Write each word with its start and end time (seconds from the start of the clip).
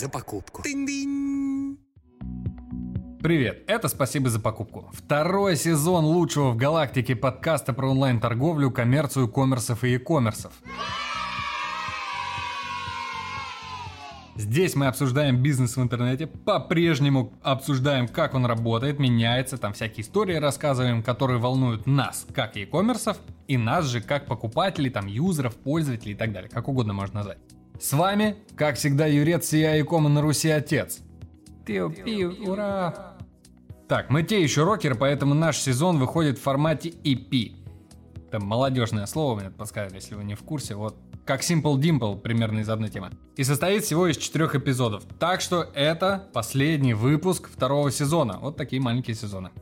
за 0.00 0.08
покупку. 0.08 0.62
Привет, 3.22 3.64
это 3.66 3.88
«Спасибо 3.88 4.30
за 4.30 4.40
покупку». 4.40 4.90
Второй 4.94 5.56
сезон 5.56 6.06
лучшего 6.06 6.52
в 6.52 6.56
галактике 6.56 7.14
подкаста 7.14 7.74
про 7.74 7.90
онлайн-торговлю, 7.90 8.70
коммерцию, 8.70 9.28
коммерсов 9.28 9.84
и 9.84 9.96
e-коммерсов. 9.96 10.54
Здесь 14.36 14.74
мы 14.74 14.86
обсуждаем 14.86 15.42
бизнес 15.42 15.76
в 15.76 15.82
интернете, 15.82 16.26
по-прежнему 16.26 17.34
обсуждаем, 17.42 18.08
как 18.08 18.32
он 18.32 18.46
работает, 18.46 18.98
меняется, 18.98 19.58
там 19.58 19.74
всякие 19.74 20.00
истории 20.00 20.36
рассказываем, 20.36 21.02
которые 21.02 21.38
волнуют 21.38 21.86
нас, 21.86 22.26
как 22.34 22.56
e-коммерсов, 22.56 23.18
и 23.48 23.58
нас 23.58 23.84
же, 23.84 24.00
как 24.00 24.24
покупателей, 24.24 24.88
там, 24.88 25.06
юзеров, 25.06 25.56
пользователей 25.56 26.14
и 26.14 26.16
так 26.16 26.32
далее, 26.32 26.48
как 26.48 26.68
угодно 26.68 26.94
можно 26.94 27.16
назвать. 27.16 27.38
С 27.80 27.94
вами, 27.94 28.36
как 28.56 28.76
всегда, 28.76 29.06
юрец 29.06 29.48
сия 29.48 29.76
и 29.76 29.82
кома 29.82 30.10
на 30.10 30.20
Руси 30.20 30.50
отец. 30.50 31.00
Пиу-пиу, 31.64 32.46
ура! 32.46 33.16
Так, 33.88 34.10
мы 34.10 34.22
те 34.22 34.42
еще 34.42 34.64
рокеры, 34.64 34.94
поэтому 34.94 35.32
наш 35.32 35.56
сезон 35.56 35.98
выходит 35.98 36.38
в 36.38 36.42
формате 36.42 36.90
EP. 36.90 37.56
Там 38.30 38.44
молодежное 38.44 39.06
слово 39.06 39.40
мне 39.40 39.50
подсказали, 39.50 39.94
если 39.94 40.14
вы 40.14 40.24
не 40.24 40.34
в 40.34 40.42
курсе. 40.42 40.74
Вот 40.74 40.98
как 41.24 41.40
Simple 41.40 41.76
Dimple, 41.76 42.20
примерно 42.20 42.58
из 42.58 42.68
одной 42.68 42.90
темы. 42.90 43.12
И 43.36 43.44
состоит 43.44 43.82
всего 43.82 44.08
из 44.08 44.18
четырех 44.18 44.54
эпизодов. 44.54 45.04
Так 45.18 45.40
что 45.40 45.66
это 45.74 46.28
последний 46.34 46.92
выпуск 46.92 47.48
второго 47.48 47.90
сезона. 47.90 48.38
Вот 48.42 48.58
такие 48.58 48.82
маленькие 48.82 49.16
сезоны. 49.16 49.52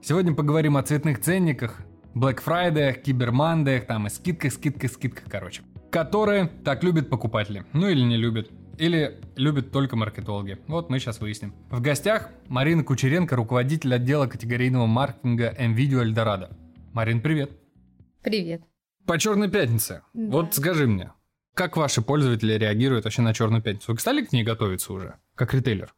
Сегодня 0.00 0.32
поговорим 0.34 0.76
о 0.76 0.84
цветных 0.84 1.20
ценниках, 1.20 1.80
Black 2.14 2.40
Friday, 2.44 2.92
Кибермандеях, 3.02 3.86
там 3.86 4.06
и 4.06 4.10
скидках, 4.10 4.52
скидках, 4.52 4.92
скидках, 4.92 5.24
короче. 5.28 5.62
Которые 5.90 6.48
так 6.64 6.82
любят 6.84 7.08
покупатели. 7.08 7.64
Ну 7.72 7.88
или 7.88 8.00
не 8.00 8.16
любят. 8.16 8.50
Или 8.78 9.18
любят 9.36 9.72
только 9.72 9.96
маркетологи. 9.96 10.58
Вот 10.66 10.90
мы 10.90 10.98
сейчас 10.98 11.20
выясним. 11.20 11.54
В 11.70 11.80
гостях 11.80 12.30
Марина 12.48 12.84
Кучеренко, 12.84 13.34
руководитель 13.36 13.94
отдела 13.94 14.26
категорийного 14.26 14.86
маркетинга 14.86 15.54
MVideo 15.58 16.02
Eldorado. 16.04 16.54
Марин, 16.92 17.20
привет. 17.22 17.50
Привет. 18.22 18.62
По 19.06 19.18
Черной 19.18 19.48
пятнице. 19.48 20.02
Да. 20.12 20.30
Вот 20.32 20.54
скажи 20.54 20.86
мне, 20.86 21.12
как 21.54 21.76
ваши 21.76 22.02
пользователи 22.02 22.52
реагируют 22.54 23.04
вообще 23.04 23.22
на 23.22 23.32
Черную 23.32 23.62
пятницу? 23.62 23.92
Вы 23.92 23.98
стали 23.98 24.22
к 24.24 24.32
ней 24.32 24.42
готовиться 24.42 24.92
уже? 24.92 25.14
Как 25.34 25.54
ритейлер? 25.54 25.94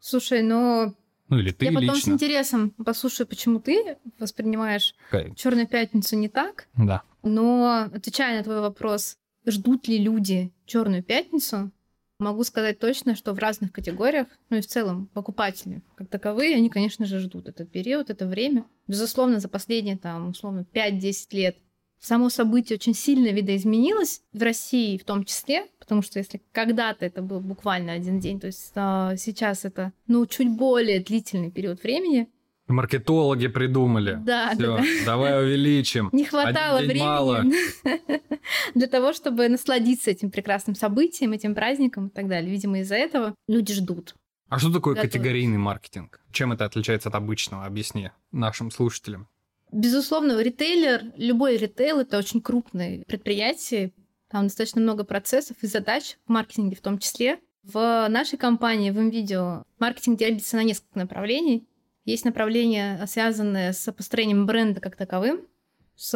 Слушай, 0.00 0.42
ну 0.42 0.94
Ну 1.28 1.38
или 1.38 1.50
ты 1.50 1.66
я 1.66 1.72
потом 1.72 1.90
с 1.90 1.96
лично? 1.96 2.12
интересом 2.12 2.70
послушаю, 2.70 3.26
почему 3.26 3.60
ты 3.60 3.98
воспринимаешь 4.18 4.94
Окей. 5.10 5.34
Черную 5.34 5.66
пятницу 5.66 6.16
не 6.16 6.28
так. 6.28 6.68
Да. 6.76 7.02
Но 7.22 7.88
отвечая 7.92 8.38
на 8.38 8.44
твой 8.44 8.60
вопрос, 8.60 9.18
ждут 9.46 9.88
ли 9.88 9.98
люди 9.98 10.52
Черную 10.66 11.02
пятницу, 11.02 11.70
могу 12.18 12.44
сказать 12.44 12.78
точно, 12.78 13.14
что 13.14 13.34
в 13.34 13.38
разных 13.38 13.72
категориях, 13.72 14.26
ну 14.48 14.58
и 14.58 14.60
в 14.60 14.66
целом 14.66 15.08
покупатели 15.12 15.82
как 15.96 16.08
таковые, 16.08 16.56
они, 16.56 16.70
конечно 16.70 17.04
же, 17.04 17.18
ждут 17.18 17.48
этот 17.48 17.70
период, 17.70 18.10
это 18.10 18.26
время. 18.26 18.64
Безусловно, 18.86 19.40
за 19.40 19.48
последние, 19.48 19.98
там, 19.98 20.28
условно, 20.28 20.66
5-10 20.72 21.12
лет 21.32 21.56
само 22.02 22.30
событие 22.30 22.76
очень 22.76 22.94
сильно 22.94 23.28
видоизменилось, 23.28 24.22
в 24.32 24.42
России 24.42 24.98
в 24.98 25.04
том 25.04 25.24
числе, 25.24 25.68
потому 25.78 26.02
что 26.02 26.18
если 26.18 26.42
когда-то 26.50 27.06
это 27.06 27.22
был 27.22 27.40
буквально 27.40 27.92
один 27.92 28.18
день, 28.18 28.40
то 28.40 28.48
есть 28.48 28.72
а, 28.74 29.16
сейчас 29.16 29.64
это, 29.64 29.92
ну, 30.08 30.26
чуть 30.26 30.50
более 30.50 31.00
длительный 31.00 31.50
период 31.50 31.82
времени, 31.82 32.28
Маркетологи 32.72 33.46
придумали. 33.48 34.18
Да, 34.24 34.50
Всё, 34.54 34.76
да, 34.76 34.76
да. 34.78 34.84
давай 35.06 35.44
увеличим. 35.44 36.08
Не 36.12 36.24
хватало 36.24 36.78
времени 36.78 37.54
для 38.74 38.86
того, 38.86 39.12
чтобы 39.12 39.48
насладиться 39.48 40.10
этим 40.10 40.30
прекрасным 40.30 40.74
событием, 40.74 41.32
этим 41.32 41.54
праздником 41.54 42.08
и 42.08 42.10
так 42.10 42.28
далее. 42.28 42.50
Видимо, 42.50 42.80
из-за 42.80 42.96
этого 42.96 43.34
люди 43.48 43.72
ждут. 43.74 44.14
А 44.48 44.58
что 44.58 44.70
такое 44.72 44.94
Готовы. 44.94 45.08
категорийный 45.10 45.58
маркетинг? 45.58 46.20
Чем 46.30 46.52
это 46.52 46.64
отличается 46.64 47.08
от 47.08 47.14
обычного? 47.14 47.64
Объясни 47.64 48.10
нашим 48.32 48.70
слушателям. 48.70 49.28
Безусловно, 49.70 50.38
ритейлер, 50.42 51.04
любой 51.16 51.56
ритейл 51.56 52.00
это 52.00 52.18
очень 52.18 52.42
крупное 52.42 53.02
предприятие. 53.06 53.92
Там 54.30 54.44
достаточно 54.48 54.80
много 54.80 55.04
процессов 55.04 55.56
и 55.62 55.66
задач 55.66 56.16
в 56.26 56.30
маркетинге 56.30 56.76
в 56.76 56.80
том 56.80 56.98
числе. 56.98 57.38
В 57.62 58.06
нашей 58.08 58.38
компании, 58.38 58.90
в 58.90 58.98
MVideo, 58.98 59.62
маркетинг 59.78 60.18
делится 60.18 60.56
на 60.56 60.64
несколько 60.64 60.98
направлений. 60.98 61.66
Есть 62.04 62.24
направление, 62.24 63.04
связанное 63.06 63.72
с 63.72 63.90
построением 63.92 64.46
бренда 64.46 64.80
как 64.80 64.96
таковым, 64.96 65.46
с 65.94 66.14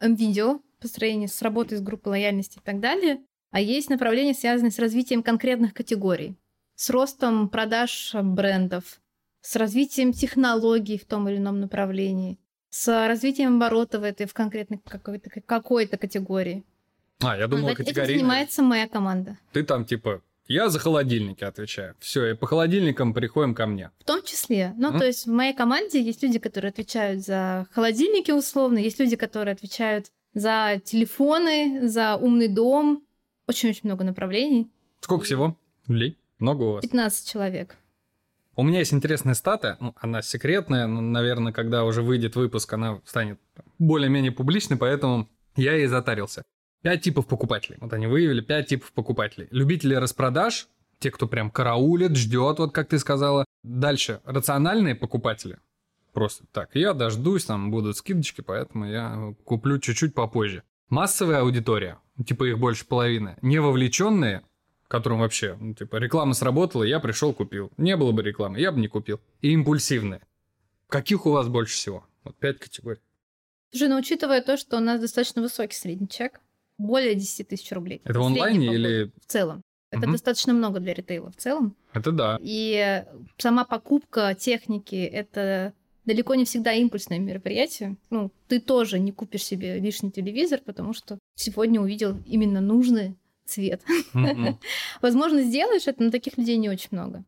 MVideo, 0.00 0.60
построение 0.80 1.28
с 1.28 1.42
работой 1.42 1.78
с 1.78 1.80
группой 1.82 2.08
лояльности 2.08 2.58
и 2.58 2.62
так 2.62 2.80
далее. 2.80 3.20
А 3.50 3.60
есть 3.60 3.90
направление, 3.90 4.34
связанное 4.34 4.70
с 4.70 4.78
развитием 4.78 5.22
конкретных 5.22 5.74
категорий, 5.74 6.36
с 6.74 6.90
ростом 6.90 7.48
продаж 7.48 8.14
брендов, 8.14 9.00
с 9.40 9.56
развитием 9.56 10.12
технологий 10.12 10.98
в 10.98 11.04
том 11.04 11.28
или 11.28 11.36
ином 11.36 11.60
направлении, 11.60 12.38
с 12.70 13.06
развитием 13.06 13.56
оборота 13.56 14.00
в 14.00 14.02
этой 14.02 14.26
в 14.26 14.34
конкретной 14.34 14.78
какой-то, 14.78 15.30
какой-то 15.30 15.98
категории. 15.98 16.64
А, 17.20 17.36
я 17.36 17.46
думал, 17.46 17.64
Вот 17.64 17.72
Этим 17.72 17.84
категорийный. 17.84 18.18
занимается 18.20 18.62
моя 18.62 18.88
команда. 18.88 19.38
Ты 19.52 19.62
там 19.62 19.84
типа, 19.84 20.22
я 20.46 20.68
за 20.68 20.78
холодильники 20.78 21.44
отвечаю. 21.44 21.94
Все, 22.00 22.30
и 22.30 22.34
по 22.34 22.46
холодильникам 22.46 23.14
приходим 23.14 23.54
ко 23.54 23.66
мне. 23.66 23.90
В 24.00 24.04
том 24.04 24.22
числе. 24.22 24.72
Ну, 24.76 24.90
Мгм. 24.90 24.98
то 24.98 25.06
есть 25.06 25.26
в 25.26 25.30
моей 25.32 25.54
команде 25.54 26.00
есть 26.02 26.22
люди, 26.22 26.38
которые 26.38 26.70
отвечают 26.70 27.24
за 27.24 27.66
холодильники 27.72 28.30
условно, 28.30 28.78
есть 28.78 28.98
люди, 29.00 29.16
которые 29.16 29.52
отвечают 29.52 30.06
за 30.34 30.80
телефоны, 30.84 31.88
за 31.88 32.16
умный 32.16 32.48
дом. 32.48 33.02
Очень-очень 33.46 33.82
много 33.84 34.04
направлений. 34.04 34.70
Сколько 35.00 35.24
всего? 35.24 35.56
Людей? 35.86 36.18
Много 36.38 36.62
у 36.62 36.72
вас? 36.72 36.82
15 36.82 37.28
человек. 37.28 37.76
У 38.56 38.62
меня 38.62 38.78
есть 38.78 38.94
интересная 38.94 39.34
стата, 39.34 39.76
ну, 39.80 39.94
она 40.00 40.22
секретная, 40.22 40.86
но, 40.86 41.00
наверное, 41.00 41.52
когда 41.52 41.84
уже 41.84 42.02
выйдет 42.02 42.36
выпуск, 42.36 42.72
она 42.72 43.00
станет 43.04 43.40
более-менее 43.78 44.30
публичной, 44.32 44.76
поэтому 44.76 45.28
я 45.56 45.76
и 45.76 45.86
затарился. 45.86 46.42
Пять 46.84 47.00
типов 47.00 47.26
покупателей. 47.26 47.78
Вот 47.80 47.94
они 47.94 48.06
выявили 48.06 48.42
пять 48.42 48.66
типов 48.66 48.92
покупателей. 48.92 49.48
Любители 49.50 49.94
распродаж, 49.94 50.68
те, 50.98 51.10
кто 51.10 51.26
прям 51.26 51.50
караулит, 51.50 52.14
ждет, 52.14 52.58
вот 52.58 52.72
как 52.74 52.90
ты 52.90 52.98
сказала. 52.98 53.46
Дальше, 53.62 54.20
рациональные 54.26 54.94
покупатели. 54.94 55.56
Просто 56.12 56.44
так, 56.52 56.74
я 56.74 56.92
дождусь, 56.92 57.46
там 57.46 57.70
будут 57.70 57.96
скидочки, 57.96 58.42
поэтому 58.42 58.84
я 58.84 59.34
куплю 59.44 59.78
чуть-чуть 59.78 60.12
попозже. 60.12 60.62
Массовая 60.90 61.40
аудитория, 61.40 62.00
типа 62.22 62.44
их 62.50 62.58
больше 62.58 62.84
половины. 62.84 63.38
Не 63.40 63.60
вовлеченные, 63.60 64.42
которым 64.86 65.20
вообще, 65.20 65.56
ну, 65.58 65.72
типа, 65.72 65.96
реклама 65.96 66.34
сработала, 66.34 66.82
я 66.82 67.00
пришел, 67.00 67.32
купил. 67.32 67.72
Не 67.78 67.96
было 67.96 68.12
бы 68.12 68.22
рекламы, 68.22 68.60
я 68.60 68.70
бы 68.70 68.78
не 68.78 68.88
купил. 68.88 69.22
И 69.40 69.52
импульсивные. 69.52 70.20
Каких 70.88 71.24
у 71.24 71.30
вас 71.30 71.48
больше 71.48 71.76
всего? 71.76 72.04
Вот 72.24 72.36
пять 72.36 72.58
категорий. 72.58 73.00
Слушай, 73.70 73.88
но 73.88 73.96
учитывая 73.96 74.42
то, 74.42 74.58
что 74.58 74.76
у 74.76 74.80
нас 74.80 75.00
достаточно 75.00 75.40
высокий 75.40 75.74
средний 75.74 76.08
чек, 76.08 76.40
более 76.78 77.14
10 77.14 77.48
тысяч 77.48 77.70
рублей. 77.72 78.00
Это 78.04 78.18
в 78.18 78.22
онлайне 78.22 78.74
или- 78.74 79.10
В 79.20 79.26
целом. 79.26 79.62
Это 79.90 80.02
Мгм. 80.02 80.12
достаточно 80.12 80.52
много 80.52 80.80
для 80.80 80.92
ритейла 80.94 81.30
в 81.30 81.36
целом. 81.36 81.76
Это 81.92 82.10
да. 82.10 82.38
И 82.42 83.04
сама 83.38 83.64
покупка 83.64 84.34
техники– 84.34 84.94
это 85.12 85.72
далеко 86.04 86.34
не 86.34 86.44
всегда 86.44 86.72
импульсное 86.72 87.18
мероприятие. 87.20 87.96
Ну, 88.10 88.30
ты 88.48 88.60
тоже 88.60 88.98
не 88.98 89.12
купишь 89.12 89.44
себе 89.44 89.78
лишний 89.78 90.10
телевизор, 90.10 90.60
потому 90.64 90.92
что 90.94 91.18
сегодня 91.36 91.80
увидел 91.80 92.18
именно 92.26 92.60
нужный 92.60 93.14
цвет. 93.46 93.82
Возможно, 95.00 95.42
сделаешь 95.42 95.86
это, 95.86 96.02
но 96.02 96.10
таких 96.10 96.38
людей 96.38 96.56
не 96.56 96.68
очень 96.68 96.88
много. 96.90 97.24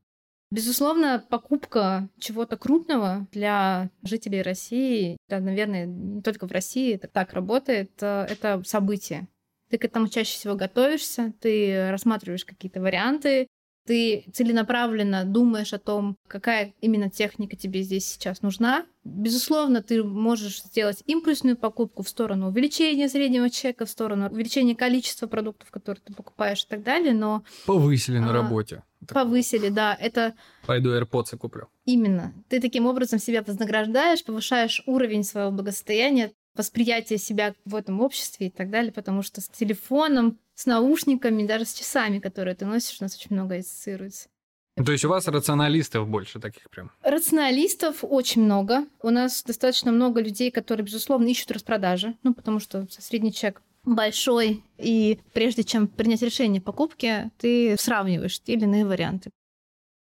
Безусловно, 0.51 1.25
покупка 1.29 2.09
чего-то 2.19 2.57
крупного 2.57 3.27
для 3.33 3.91
жителей 4.03 4.43
России, 4.43 5.17
да, 5.29 5.41
наверное, 5.41 5.87
не 5.87 6.23
только 6.23 6.47
в 6.47 6.53
России 6.53 6.95
это 6.95 7.09
так 7.09 7.33
работает, 7.33 7.91
э, 8.01 8.27
это 8.31 8.63
событие. 8.65 9.27
Ты 9.71 9.79
к 9.79 9.85
этому 9.85 10.09
чаще 10.09 10.33
всего 10.39 10.55
готовишься, 10.55 11.33
ты 11.41 11.91
рассматриваешь 11.91 12.45
какие-то 12.45 12.81
варианты, 12.81 13.49
ты 13.87 14.25
целенаправленно 14.33 15.25
думаешь 15.25 15.73
о 15.73 15.79
том, 15.79 16.17
какая 16.27 16.75
именно 16.81 17.09
техника 17.09 17.55
тебе 17.57 17.83
здесь 17.83 18.05
сейчас 18.07 18.43
нужна. 18.43 18.85
Безусловно, 19.05 19.81
ты 19.81 20.03
можешь 20.03 20.63
сделать 20.63 21.03
импульсную 21.07 21.57
покупку 21.57 22.03
в 22.03 22.09
сторону 22.09 22.49
увеличения 22.49 23.09
среднего 23.09 23.49
чека, 23.49 23.87
в 23.87 23.91
сторону 23.91 24.29
увеличения 24.29 24.75
количества 24.75 25.29
продуктов, 25.29 25.71
которые 25.71 26.03
ты 26.05 26.13
покупаешь 26.15 26.65
и 26.65 26.67
так 26.69 26.83
далее, 26.83 27.13
но 27.15 27.45
Повысили 27.65 28.19
на 28.19 28.31
А, 28.31 28.33
работе. 28.33 28.83
Так, 29.07 29.15
повысили, 29.15 29.69
да, 29.69 29.95
это 30.01 30.35
Пойду 30.67 30.91
AirPods 30.91 31.35
и 31.35 31.37
куплю. 31.37 31.69
именно. 31.85 32.35
Ты 32.49 32.61
таким 32.61 32.87
образом 32.87 33.21
себя 33.21 33.43
вознаграждаешь, 33.47 34.25
повышаешь 34.25 34.83
уровень 34.87 35.23
своего 35.23 35.53
благосостояния, 35.53 36.33
восприятие 36.57 37.19
себя 37.19 37.55
в 37.65 37.75
этом 37.75 38.01
обществе 38.01 38.49
и 38.49 38.51
так 38.51 38.71
далее, 38.71 38.93
потому 38.93 39.23
что 39.23 39.41
с 39.41 39.49
телефоном, 39.49 40.39
с 40.55 40.67
наушниками, 40.67 41.47
даже 41.47 41.65
с 41.65 41.75
часами, 41.75 42.19
которые 42.19 42.55
ты 42.55 42.67
носишь, 42.67 42.99
у 43.01 43.05
нас 43.05 43.17
очень 43.17 43.35
много 43.37 43.57
ассоциируется. 43.57 44.29
Ну, 44.77 44.85
То 44.85 44.93
есть 44.93 45.05
у 45.05 45.09
вас 45.09 45.27
рационалистов 45.27 46.07
больше 46.07 46.39
таких 46.39 46.69
прям. 46.69 46.91
Рационалистов 47.03 47.99
очень 48.03 48.43
много. 48.43 48.87
У 49.03 49.09
нас 49.09 49.43
достаточно 49.43 49.91
много 49.91 50.21
людей, 50.21 50.51
которые, 50.51 50.85
безусловно, 50.85 51.29
ищут 51.29 51.51
распродажи, 51.51 52.15
ну, 52.23 52.35
потому 52.35 52.61
что 52.61 52.87
средний 52.91 53.33
чек 53.33 53.63
большой, 53.85 54.63
и 54.77 55.19
прежде 55.33 55.65
чем 55.65 55.87
принять 55.87 56.21
решение 56.21 56.61
покупки, 56.61 57.31
ты 57.39 57.77
сравниваешь 57.79 58.41
те 58.41 58.55
или 58.55 58.65
иные 58.65 58.85
варианты. 58.85 59.31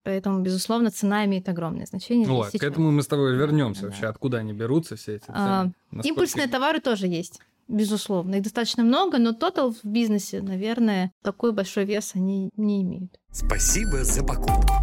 Поэтому, 0.03 0.41
безусловно, 0.41 0.89
цена 0.89 1.25
имеет 1.25 1.47
огромное 1.47 1.85
значение. 1.85 2.27
Ну 2.27 2.37
ладно, 2.37 2.57
к 2.59 2.63
этому 2.63 2.91
мы 2.91 3.03
с 3.03 3.07
тобой 3.07 3.35
вернемся 3.35 3.81
Да. 3.81 3.87
вообще, 3.87 4.07
откуда 4.07 4.37
они 4.39 4.51
берутся, 4.53 4.95
все 4.95 5.15
эти 5.15 5.25
цены. 5.25 5.35
А, 5.37 5.63
насколько- 5.91 6.07
Импульсные 6.07 6.47
товары 6.47 6.79
тоже 6.79 7.05
есть, 7.07 7.39
безусловно. 7.67 8.35
Их 8.35 8.41
достаточно 8.43 8.83
много, 8.83 9.19
но 9.19 9.33
тотал 9.33 9.73
в 9.73 9.83
бизнесе, 9.83 10.41
наверное, 10.41 11.11
такой 11.21 11.51
большой 11.51 11.85
вес 11.85 12.11
они 12.15 12.49
не 12.57 12.81
имеют. 12.81 13.19
Спасибо 13.31 14.03
за 14.03 14.23
покупку. 14.23 14.73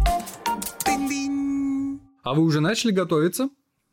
А 2.23 2.33
вы 2.33 2.43
уже 2.43 2.59
начали 2.59 2.91
готовиться? 2.91 3.49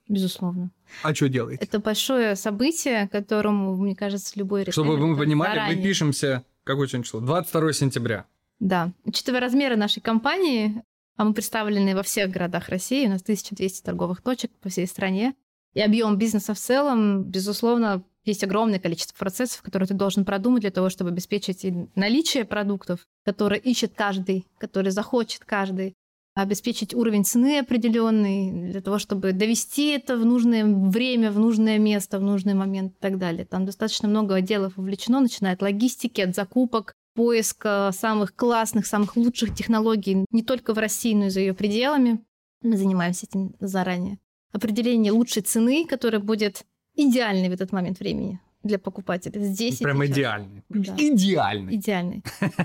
Безусловно. 0.08 0.70
А 1.02 1.14
что 1.14 1.28
делаете? 1.28 1.64
Это 1.64 1.80
большое 1.80 2.36
событие, 2.36 3.08
которому, 3.08 3.74
мне 3.76 3.96
кажется, 3.96 4.32
любой 4.36 4.62
Чтобы 4.70 4.92
ритейлер 4.92 5.06
мы 5.06 5.16
понимали, 5.16 5.50
мы 5.50 5.54
заранее- 5.66 5.82
пишемся, 5.82 6.44
какое 6.64 6.86
сегодня 6.86 7.04
число? 7.04 7.20
22 7.20 7.72
сентября. 7.72 8.24
Да. 8.60 8.92
Учитывая 9.04 9.40
размеры 9.40 9.76
нашей 9.76 10.00
компании, 10.00 10.82
а 11.16 11.24
мы 11.24 11.34
представлены 11.34 11.94
во 11.94 12.02
всех 12.02 12.30
городах 12.30 12.68
России, 12.68 13.06
у 13.06 13.10
нас 13.10 13.22
1200 13.22 13.82
торговых 13.82 14.22
точек 14.22 14.50
по 14.60 14.68
всей 14.68 14.86
стране, 14.86 15.34
и 15.74 15.80
объем 15.80 16.16
бизнеса 16.16 16.54
в 16.54 16.58
целом, 16.58 17.24
безусловно, 17.24 18.02
есть 18.24 18.42
огромное 18.42 18.78
количество 18.78 19.16
процессов, 19.16 19.62
которые 19.62 19.86
ты 19.86 19.94
должен 19.94 20.24
продумать 20.24 20.62
для 20.62 20.70
того, 20.70 20.90
чтобы 20.90 21.10
обеспечить 21.10 21.64
и 21.64 21.88
наличие 21.94 22.44
продуктов, 22.44 23.00
которые 23.24 23.60
ищет 23.60 23.92
каждый, 23.94 24.46
которые 24.58 24.90
захочет 24.90 25.44
каждый, 25.44 25.94
обеспечить 26.34 26.94
уровень 26.94 27.24
цены 27.24 27.60
определенный 27.60 28.70
для 28.70 28.80
того, 28.82 28.98
чтобы 28.98 29.32
довести 29.32 29.88
это 29.88 30.18
в 30.18 30.24
нужное 30.24 30.64
время, 30.64 31.30
в 31.30 31.38
нужное 31.38 31.78
место, 31.78 32.18
в 32.18 32.22
нужный 32.22 32.54
момент 32.54 32.92
и 32.92 33.00
так 33.00 33.18
далее. 33.18 33.46
Там 33.46 33.64
достаточно 33.64 34.08
много 34.08 34.34
отделов 34.34 34.76
вовлечено, 34.76 35.20
начиная 35.20 35.54
от 35.54 35.62
логистики, 35.62 36.20
от 36.20 36.34
закупок, 36.34 36.94
поиска 37.16 37.90
самых 37.92 38.36
классных, 38.36 38.86
самых 38.86 39.16
лучших 39.16 39.54
технологий 39.54 40.24
не 40.30 40.42
только 40.42 40.74
в 40.74 40.78
России, 40.78 41.14
но 41.14 41.26
и 41.26 41.30
за 41.30 41.40
ее 41.40 41.54
пределами. 41.54 42.20
Мы 42.62 42.76
занимаемся 42.76 43.26
этим 43.26 43.54
заранее. 43.58 44.18
Определение 44.52 45.12
лучшей 45.12 45.42
цены, 45.42 45.86
которая 45.86 46.20
будет 46.20 46.64
идеальной 46.94 47.48
в 47.48 47.52
этот 47.52 47.72
момент 47.72 47.98
времени 47.98 48.40
для 48.62 48.78
покупателя. 48.78 49.40
Здесь 49.40 49.78
Прям 49.78 50.04
идеальный. 50.04 50.62
Да. 50.68 50.94
Идеальный. 50.96 51.74
Идеальный. 51.74 52.22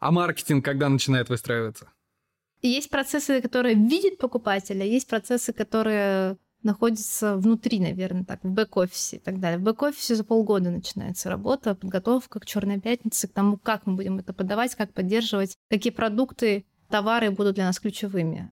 А 0.00 0.10
маркетинг 0.10 0.62
когда 0.62 0.90
начинает 0.90 1.30
выстраиваться? 1.30 1.88
Есть 2.60 2.90
процессы, 2.90 3.40
которые 3.40 3.74
видят 3.74 4.18
покупателя, 4.18 4.84
есть 4.84 5.08
процессы, 5.08 5.54
которые 5.54 6.36
находятся 6.64 7.36
внутри, 7.36 7.80
наверное, 7.80 8.24
так, 8.24 8.42
в 8.42 8.50
бэк-офисе 8.50 9.16
и 9.16 9.18
так 9.18 9.38
далее. 9.40 9.58
В 9.58 9.62
бэк-офисе 9.62 10.14
за 10.14 10.24
полгода 10.24 10.70
начинается 10.70 11.30
работа, 11.30 11.74
подготовка 11.74 12.40
к 12.40 12.46
Черной 12.46 12.80
пятнице, 12.80 13.28
к 13.28 13.32
тому, 13.32 13.56
как 13.56 13.86
мы 13.86 13.94
будем 13.94 14.18
это 14.18 14.32
подавать, 14.32 14.74
как 14.74 14.92
поддерживать, 14.92 15.54
какие 15.70 15.92
продукты, 15.92 16.64
товары 16.90 17.30
будут 17.30 17.54
для 17.54 17.64
нас 17.64 17.78
ключевыми. 17.78 18.50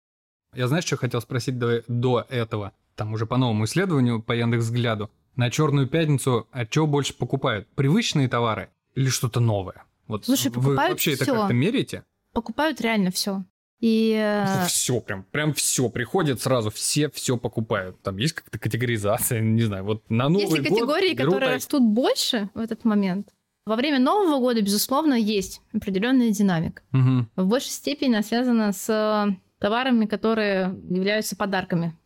Я 0.54 0.68
знаешь, 0.68 0.84
что 0.84 0.96
хотел 0.96 1.20
спросить 1.20 1.58
до, 1.58 1.82
до 1.88 2.26
этого? 2.28 2.72
Там 2.94 3.12
уже 3.14 3.26
по 3.26 3.36
новому 3.36 3.64
исследованию, 3.64 4.22
по 4.22 4.32
Яндекс 4.32 4.64
взгляду. 4.64 5.10
На 5.34 5.50
Черную 5.50 5.88
пятницу, 5.88 6.46
а 6.52 6.66
что 6.66 6.86
больше 6.86 7.14
покупают? 7.14 7.66
Привычные 7.74 8.28
товары 8.28 8.70
или 8.94 9.08
что-то 9.08 9.40
новое? 9.40 9.84
Вот 10.06 10.26
Слушай, 10.26 10.48
вы 10.48 10.54
покупают 10.62 10.90
вообще 10.92 11.14
это 11.14 11.24
всё. 11.24 11.34
как-то 11.34 11.54
меряете? 11.54 12.04
Покупают 12.32 12.80
реально 12.80 13.10
все. 13.10 13.44
И 13.82 14.14
э, 14.16 14.64
Все, 14.68 15.00
прям, 15.00 15.24
прям 15.24 15.52
все 15.52 15.88
приходит 15.88 16.40
сразу, 16.40 16.70
все 16.70 17.10
все 17.10 17.36
покупают. 17.36 18.00
Там 18.02 18.16
есть 18.16 18.32
как-то 18.32 18.56
категоризация, 18.56 19.40
не 19.42 19.62
знаю, 19.62 19.82
вот 19.82 20.08
на 20.08 20.28
Новый 20.28 20.42
есть 20.44 20.56
год 20.56 20.78
категории, 20.78 21.14
берут 21.14 21.34
которые 21.34 21.54
растут 21.56 21.82
больше 21.82 22.48
в 22.54 22.60
этот 22.60 22.84
момент? 22.84 23.30
Во 23.66 23.74
время 23.74 23.98
Нового 23.98 24.38
года, 24.38 24.62
безусловно, 24.62 25.14
есть 25.14 25.62
определенная 25.74 26.30
динамика. 26.30 26.82
Мгм. 26.92 27.28
в 27.34 27.46
большей 27.46 27.70
степени 27.70 28.14
она 28.14 28.22
связана 28.22 28.72
с 28.72 29.36
товарами, 29.58 30.06
которые 30.06 30.76
являются 30.88 31.36
подарками 31.36 31.96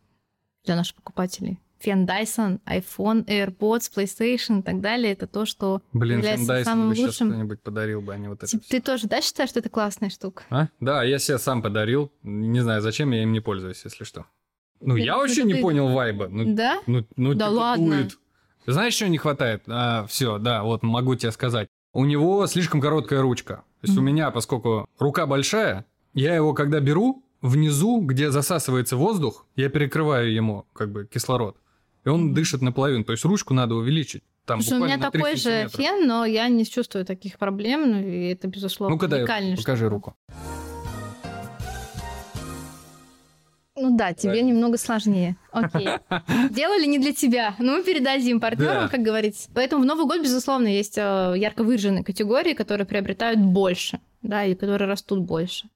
для 0.65 0.75
наших 0.75 0.95
покупателей. 0.95 1.59
Фен 1.79 2.05
Dyson, 2.05 2.59
iPhone, 2.65 3.25
AirPods, 3.25 3.91
PlayStation 3.95 4.59
и 4.59 4.61
так 4.63 4.81
далее. 4.81 5.13
Это 5.13 5.27
то, 5.27 5.45
что 5.45 5.81
Блин, 5.93 6.17
является 6.17 6.53
Hyundai 6.53 6.63
самым 6.63 6.89
бы 6.89 6.95
сейчас 6.95 7.07
лучшим. 7.07 7.29
кто-нибудь 7.31 7.61
подарил 7.61 8.01
бы, 8.01 8.13
а 8.13 8.17
не 8.17 8.27
вот 8.27 8.39
это 8.39 8.47
Типа, 8.47 8.63
всё. 8.63 8.71
Ты 8.77 8.81
тоже, 8.81 9.07
да, 9.07 9.21
считаешь, 9.21 9.49
что 9.49 9.59
это 9.59 9.69
классная 9.69 10.09
штука? 10.09 10.43
А? 10.49 10.67
Да, 10.79 11.03
я 11.03 11.19
себе 11.19 11.37
сам 11.37 11.61
подарил. 11.61 12.11
Не 12.23 12.59
знаю, 12.61 12.81
зачем 12.81 13.11
я 13.11 13.23
им 13.23 13.31
не 13.31 13.39
пользуюсь, 13.39 13.81
если 13.83 14.03
что. 14.03 14.25
Ну, 14.81 14.95
Я 14.95 15.05
я 15.05 15.17
вообще 15.17 15.35
что 15.41 15.43
не 15.47 15.53
ты- 15.55 15.61
понял 15.61 15.87
вайба. 15.89 16.27
Ну, 16.29 16.55
Да? 16.55 16.79
ну, 16.87 17.05
ну 17.15 17.33
Да 17.33 17.45
типа, 17.47 17.55
ладно? 17.59 17.95
дует. 17.97 18.17
Знаешь, 18.65 18.93
что 18.95 19.07
не 19.07 19.17
хватает? 19.17 19.63
все, 20.07 20.37
да, 20.39 20.63
вот 20.63 20.83
могу 20.83 21.15
тебе 21.15 21.31
сказать. 21.31 21.67
У 21.93 22.05
него 22.05 22.45
слишком 22.47 22.81
короткая 22.81 23.21
ручка. 23.21 23.63
То 23.81 23.87
есть 23.87 23.97
у 23.97 24.01
Мгм. 24.01 24.05
меня, 24.07 24.31
поскольку 24.31 24.87
рука 24.99 25.25
большая, 25.25 25.85
я 26.13 26.35
его 26.35 26.53
когда 26.53 26.79
беру, 26.79 27.23
внизу, 27.41 28.01
где 28.01 28.29
засасывается 28.31 28.97
воздух, 28.97 29.45
я 29.55 29.69
перекрываю 29.69 30.33
ему 30.33 30.65
как 30.73 30.91
бы 30.91 31.05
кислород. 31.05 31.55
И 32.07 32.09
он 32.09 32.27
Мгм. 32.27 32.33
дышит 32.35 32.61
наполовину. 32.61 33.03
То 33.03 33.11
есть 33.11 33.25
ручку 33.25 33.53
надо 33.53 33.75
увеличить. 33.75 34.23
Там 34.45 34.61
Слушай, 34.61 34.79
у 34.79 34.85
меня 34.85 34.95
на 34.95 35.11
3 35.11 35.19
такой 35.19 35.35
же 35.35 35.67
фен, 35.67 36.07
но 36.07 36.23
я 36.23 36.47
не 36.47 36.65
чувствую 36.65 37.03
таких 37.03 37.37
проблем, 37.37 37.91
ну, 37.91 37.99
и 37.99 38.29
это, 38.29 38.47
безусловно, 38.47 38.95
Ну-ка 38.95 39.09
дай, 39.09 39.21
покажи 39.57 39.57
штука. 39.57 39.89
руку. 39.89 40.15
Ну 43.75 43.97
да, 43.97 44.13
тебе 44.13 44.35
Так. 44.35 44.43
немного 44.43 44.77
сложнее. 44.77 45.35
Окей. 45.51 45.87
Делали 46.49 46.85
не 46.85 46.97
для 46.97 47.13
тебя, 47.13 47.55
но 47.59 47.73
мы 47.77 47.83
передадим 47.83 48.39
партнерам, 48.39 48.83
Да. 48.83 48.87
как 48.87 49.01
говорится. 49.01 49.49
Поэтому 49.53 49.83
в 49.83 49.85
Новый 49.85 50.05
год, 50.05 50.21
безусловно, 50.23 50.67
есть 50.67 50.97
э, 50.97 51.33
ярко 51.35 51.63
выраженные 51.65 52.05
категории, 52.05 52.53
которые 52.53 52.87
приобретают 52.87 53.39
больше, 53.41 53.99
да, 54.21 54.45
и 54.45 54.55
которые 54.55 54.87
растут 54.87 55.19
больше. 55.25 55.67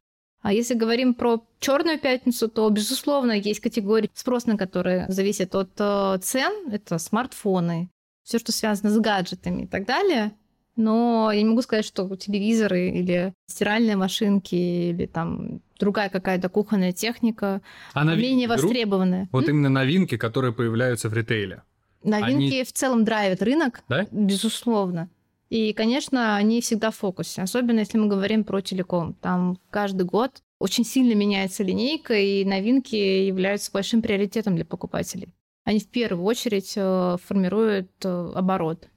А 0.41 0.53
если 0.53 0.73
говорим 0.73 1.13
про 1.13 1.43
Черную 1.59 1.99
пятницу, 1.99 2.49
то, 2.49 2.67
безусловно, 2.69 3.33
есть 3.33 3.59
категории, 3.59 4.09
спрос 4.15 4.47
на 4.47 4.57
которые 4.57 5.05
зависит 5.09 5.53
от 5.53 5.69
э, 5.77 6.17
цен. 6.23 6.51
Это 6.71 6.97
смартфоны, 6.97 7.89
все, 8.23 8.39
что 8.39 8.51
связано 8.51 8.89
с 8.89 8.97
гаджетами 8.99 9.63
и 9.63 9.67
так 9.67 9.85
далее. 9.85 10.31
Но 10.75 11.29
я 11.31 11.41
не 11.43 11.49
могу 11.49 11.61
сказать, 11.61 11.85
что 11.85 12.15
телевизоры 12.15 12.89
или 12.89 13.33
стиральные 13.47 13.95
машинки 13.97 14.55
или 14.55 15.05
там 15.05 15.61
другая 15.77 16.09
какая-то 16.09 16.49
кухонная 16.49 16.93
техника 16.93 17.61
А 17.93 18.03
новинки 18.03 18.27
менее 18.27 18.47
востребованная. 18.47 19.29
Вот 19.31 19.43
М? 19.43 19.49
именно 19.51 19.69
новинки, 19.69 20.17
которые 20.17 20.53
появляются 20.53 21.09
в 21.09 21.13
ритейле. 21.13 21.61
Новинки 22.03 22.63
в 22.63 22.71
целом 22.73 23.03
драйвят 23.05 23.43
рынок, 23.43 23.83
Да? 23.87 24.07
безусловно. 24.11 25.09
И, 25.51 25.73
конечно, 25.73 26.37
они 26.37 26.61
всегда 26.61 26.91
в 26.91 26.95
фокусе, 26.95 27.41
особенно 27.41 27.79
если 27.79 27.97
мы 27.97 28.07
говорим 28.07 28.45
про 28.45 28.61
телеком. 28.61 29.15
Там 29.15 29.59
каждый 29.69 30.03
год 30.03 30.41
очень 30.59 30.85
сильно 30.85 31.13
меняется 31.13 31.61
линейка, 31.61 32.13
и 32.13 32.45
новинки 32.45 32.95
являются 32.95 33.69
большим 33.69 34.01
приоритетом 34.01 34.55
для 34.55 34.63
покупателей. 34.63 35.27
Они 35.65 35.79
в 35.79 35.89
первую 35.89 36.23
очередь 36.23 36.71
э, 36.77 37.17
формируют 37.21 37.91
э, 38.05 38.31
оборот. 38.33 38.87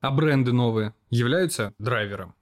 А 0.00 0.12
бренды 0.12 0.52
новые 0.52 0.94
являются 1.10 1.74
драйвером? 1.80 2.36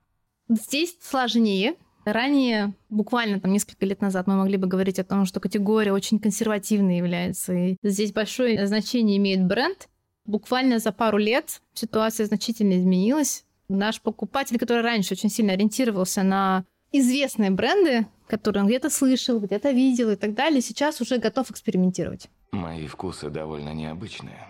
Здесь 0.50 0.94
сложнее. 1.00 1.76
Ранее, 2.04 2.74
буквально 2.90 3.40
там 3.40 3.52
несколько 3.52 3.86
лет 3.86 4.02
назад, 4.02 4.26
мы 4.26 4.36
могли 4.36 4.58
бы 4.58 4.66
говорить 4.66 4.98
о 4.98 5.04
том, 5.04 5.24
что 5.24 5.40
категория 5.40 5.94
очень 5.94 6.18
консервативной 6.18 6.98
является. 6.98 7.54
И 7.54 7.76
здесь 7.82 8.12
большое 8.12 8.66
значение 8.66 9.16
имеет 9.16 9.46
бренд. 9.46 9.88
Буквально 10.26 10.78
за 10.78 10.92
пару 10.92 11.16
лет 11.16 11.62
ситуация 11.72 12.26
значительно 12.26 12.78
изменилась. 12.78 13.46
Наш 13.68 14.00
покупатель, 14.00 14.58
который 14.58 14.82
раньше 14.82 15.14
очень 15.14 15.30
сильно 15.30 15.52
ориентировался 15.52 16.22
на 16.22 16.64
известные 16.92 17.50
бренды, 17.50 18.06
которые 18.26 18.62
он 18.62 18.68
где-то 18.68 18.90
слышал, 18.90 19.40
где-то 19.40 19.70
видел 19.70 20.10
и 20.10 20.16
так 20.16 20.34
далее, 20.34 20.60
сейчас 20.60 21.00
уже 21.00 21.18
готов 21.18 21.50
экспериментировать. 21.50 22.28
Мои 22.50 22.86
вкусы 22.86 23.30
довольно 23.30 23.72
необычные. 23.74 24.46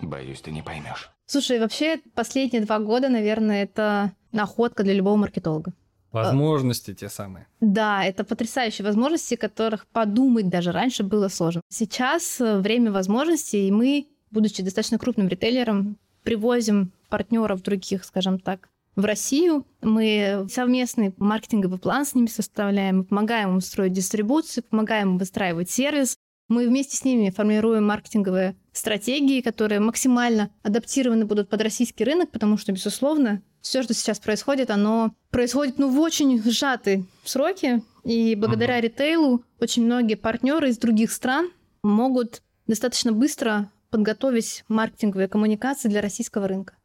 Боюсь, 0.00 0.40
ты 0.40 0.50
не 0.50 0.62
поймешь. 0.62 1.10
Слушай, 1.26 1.58
вообще 1.58 2.00
последние 2.14 2.64
два 2.64 2.78
года, 2.78 3.08
наверное, 3.08 3.64
это 3.64 4.12
находка 4.32 4.84
для 4.84 4.94
любого 4.94 5.16
маркетолога. 5.16 5.72
Возможности 6.12 6.94
те 6.94 7.08
самые. 7.08 7.46
Да, 7.60 8.04
это 8.04 8.24
потрясающие 8.24 8.84
возможности, 8.84 9.34
которых 9.34 9.86
подумать 9.86 10.48
даже 10.48 10.72
раньше 10.72 11.02
было 11.02 11.28
сложно. 11.28 11.60
Сейчас 11.68 12.40
э, 12.40 12.58
время 12.58 12.90
возможностей, 12.90 13.68
и 13.68 13.70
мы, 13.70 14.06
будучи 14.30 14.62
достаточно 14.62 14.98
крупным 14.98 15.28
ритейлером, 15.28 15.98
привозим 16.26 16.92
партнеров 17.08 17.62
других, 17.62 18.04
скажем 18.04 18.40
так, 18.40 18.68
в 18.96 19.04
Россию. 19.04 19.64
Мы 19.80 20.46
совместный 20.50 21.14
маркетинговый 21.18 21.78
план 21.78 22.04
с 22.04 22.14
ними 22.14 22.26
составляем, 22.26 23.04
помогаем 23.04 23.54
им 23.54 23.60
строить 23.60 23.92
дистрибуцию, 23.92 24.64
помогаем 24.68 25.12
им 25.12 25.18
выстраивать 25.18 25.70
сервис. 25.70 26.16
Мы 26.48 26.66
вместе 26.66 26.96
с 26.96 27.04
ними 27.04 27.30
формируем 27.30 27.86
маркетинговые 27.86 28.56
стратегии, 28.72 29.40
которые 29.40 29.80
максимально 29.80 30.50
адаптированы 30.62 31.26
будут 31.26 31.48
под 31.48 31.62
российский 31.62 32.04
рынок, 32.04 32.30
потому 32.30 32.58
что, 32.58 32.72
безусловно, 32.72 33.42
все, 33.60 33.82
что 33.82 33.94
сейчас 33.94 34.18
происходит, 34.18 34.70
оно 34.70 35.12
происходит 35.30 35.78
ну, 35.78 35.88
в 35.88 36.00
очень 36.00 36.42
сжатые 36.42 37.04
сроки, 37.24 37.82
и 38.04 38.34
благодаря 38.34 38.80
ритейлу 38.80 39.44
очень 39.60 39.84
многие 39.84 40.14
партнеры 40.14 40.70
из 40.70 40.78
других 40.78 41.12
стран 41.12 41.50
могут 41.82 42.42
достаточно 42.66 43.12
быстро 43.12 43.70
подготовить 43.90 44.64
маркетинговые 44.68 45.28
коммуникации 45.28 45.88
для 45.88 46.00
российского 46.00 46.48
рынка. 46.48 46.76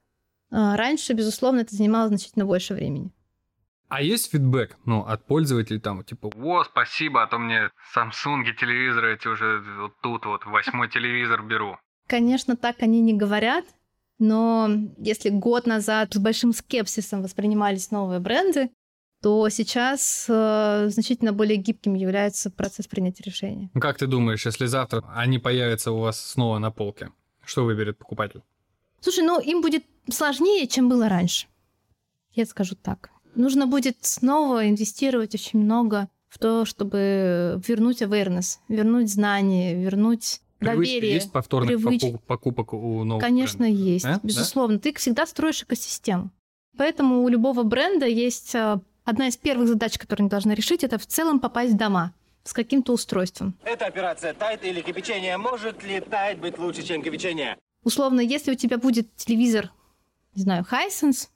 А 0.52 0.76
Раньше, 0.76 1.14
безусловно, 1.14 1.62
это 1.62 1.76
занимало 1.76 2.10
значительно 2.10 2.46
больше 2.46 2.74
времени. 2.74 3.12
А 3.88 4.02
есть 4.02 4.32
фидбэк, 4.32 4.78
ну, 4.86 5.02
от 5.02 5.26
пользователей 5.26 5.80
там, 5.80 6.04
типа, 6.04 6.32
о, 6.36 6.64
спасибо, 6.64 7.24
а 7.24 7.28
то 7.28 7.38
мне 7.38 7.72
Samsung 7.94 8.46
телевизоры 8.58 9.16
эти 9.16 9.28
уже 9.28 9.62
вот 9.80 9.94
тут 10.02 10.26
вот, 10.26 10.46
восьмой 10.46 10.88
телевизор 10.90 11.44
беру. 11.44 11.78
Конечно, 12.08 12.56
так 12.56 12.82
они 12.82 13.02
не 13.02 13.14
говорят, 13.14 13.66
но 14.18 14.70
если 14.98 15.30
год 15.30 15.66
назад 15.66 16.14
с 16.14 16.18
большим 16.20 16.54
скепсисом 16.54 17.22
воспринимались 17.22 17.92
новые 17.92 18.22
бренды, 18.22 18.70
то 19.22 19.48
сейчас 19.50 20.26
э, 20.28 20.88
значительно 20.90 21.32
более 21.32 21.58
гибким 21.58 21.94
является 21.94 22.50
процесс 22.50 22.88
принятия 22.88 23.24
решения. 23.24 23.70
Как 23.80 23.98
ты 23.98 24.08
думаешь, 24.08 24.46
если 24.46 24.66
завтра 24.66 25.04
они 25.16 25.38
появятся 25.40 25.92
у 25.92 26.00
вас 26.00 26.20
снова 26.20 26.58
на 26.60 26.72
полке, 26.72 27.12
что 27.46 27.64
выберет 27.64 27.98
покупатель? 27.98 28.42
Слушай, 29.00 29.24
ну 29.24 29.40
им 29.40 29.62
будет 29.62 29.84
сложнее, 30.12 30.68
чем 30.68 30.90
было 30.90 31.08
раньше. 31.08 31.48
Я 32.34 32.46
скажу 32.46 32.76
так. 32.76 33.10
Нужно 33.36 33.68
будет 33.68 33.98
снова 34.02 34.68
инвестировать 34.68 35.36
очень 35.36 35.60
много 35.60 36.10
в 36.28 36.40
то, 36.40 36.66
чтобы 36.66 37.62
вернуть 37.68 38.02
awareness, 38.02 38.58
вернуть 38.70 39.10
знания, 39.12 39.76
вернуть 39.76 40.42
Привычка 40.60 40.78
доверие. 40.94 41.14
есть 41.16 41.32
повторных 41.32 41.80
привыч- 41.80 42.02
покуп- 42.02 42.20
покупок 42.26 42.74
у 42.74 43.04
новых 43.04 43.24
Конечно, 43.24 43.60
брендов? 43.66 43.86
есть. 43.86 44.06
Да? 44.06 44.14
Да? 44.16 44.20
Безусловно. 44.24 44.80
Ты 44.80 44.94
всегда 44.94 45.26
строишь 45.28 45.64
экосистему. 45.64 46.32
Поэтому 46.78 47.24
у 47.24 47.28
любого 47.28 47.64
бренда 47.64 48.06
есть 48.06 48.56
а, 48.56 48.80
одна 49.04 49.28
из 49.28 49.38
первых 49.38 49.68
задач, 49.68 49.98
которые 49.98 50.24
они 50.24 50.30
должны 50.30 50.54
решить, 50.54 50.84
это 50.84 50.98
в 50.98 51.06
целом 51.06 51.40
попасть 51.40 51.74
в 51.74 51.78
дома 51.78 52.14
с 52.44 52.54
каким-то 52.54 52.94
устройством. 52.94 53.56
Эта 53.64 53.86
операция 53.86 54.34
тайт 54.34 54.64
или 54.66 54.82
кипячение. 54.82 55.38
Может 55.38 55.84
ли 55.84 56.00
тайт 56.02 56.40
быть 56.40 56.58
лучше, 56.58 56.82
чем 56.84 57.04
кипячение? 57.04 57.58
Условно, 57.84 58.20
если 58.22 58.52
у 58.52 58.56
тебя 58.56 58.78
будет 58.78 59.16
телевизор, 59.16 59.72
не 60.36 60.44
знаю, 60.44 60.66
Hisense, 60.70 61.28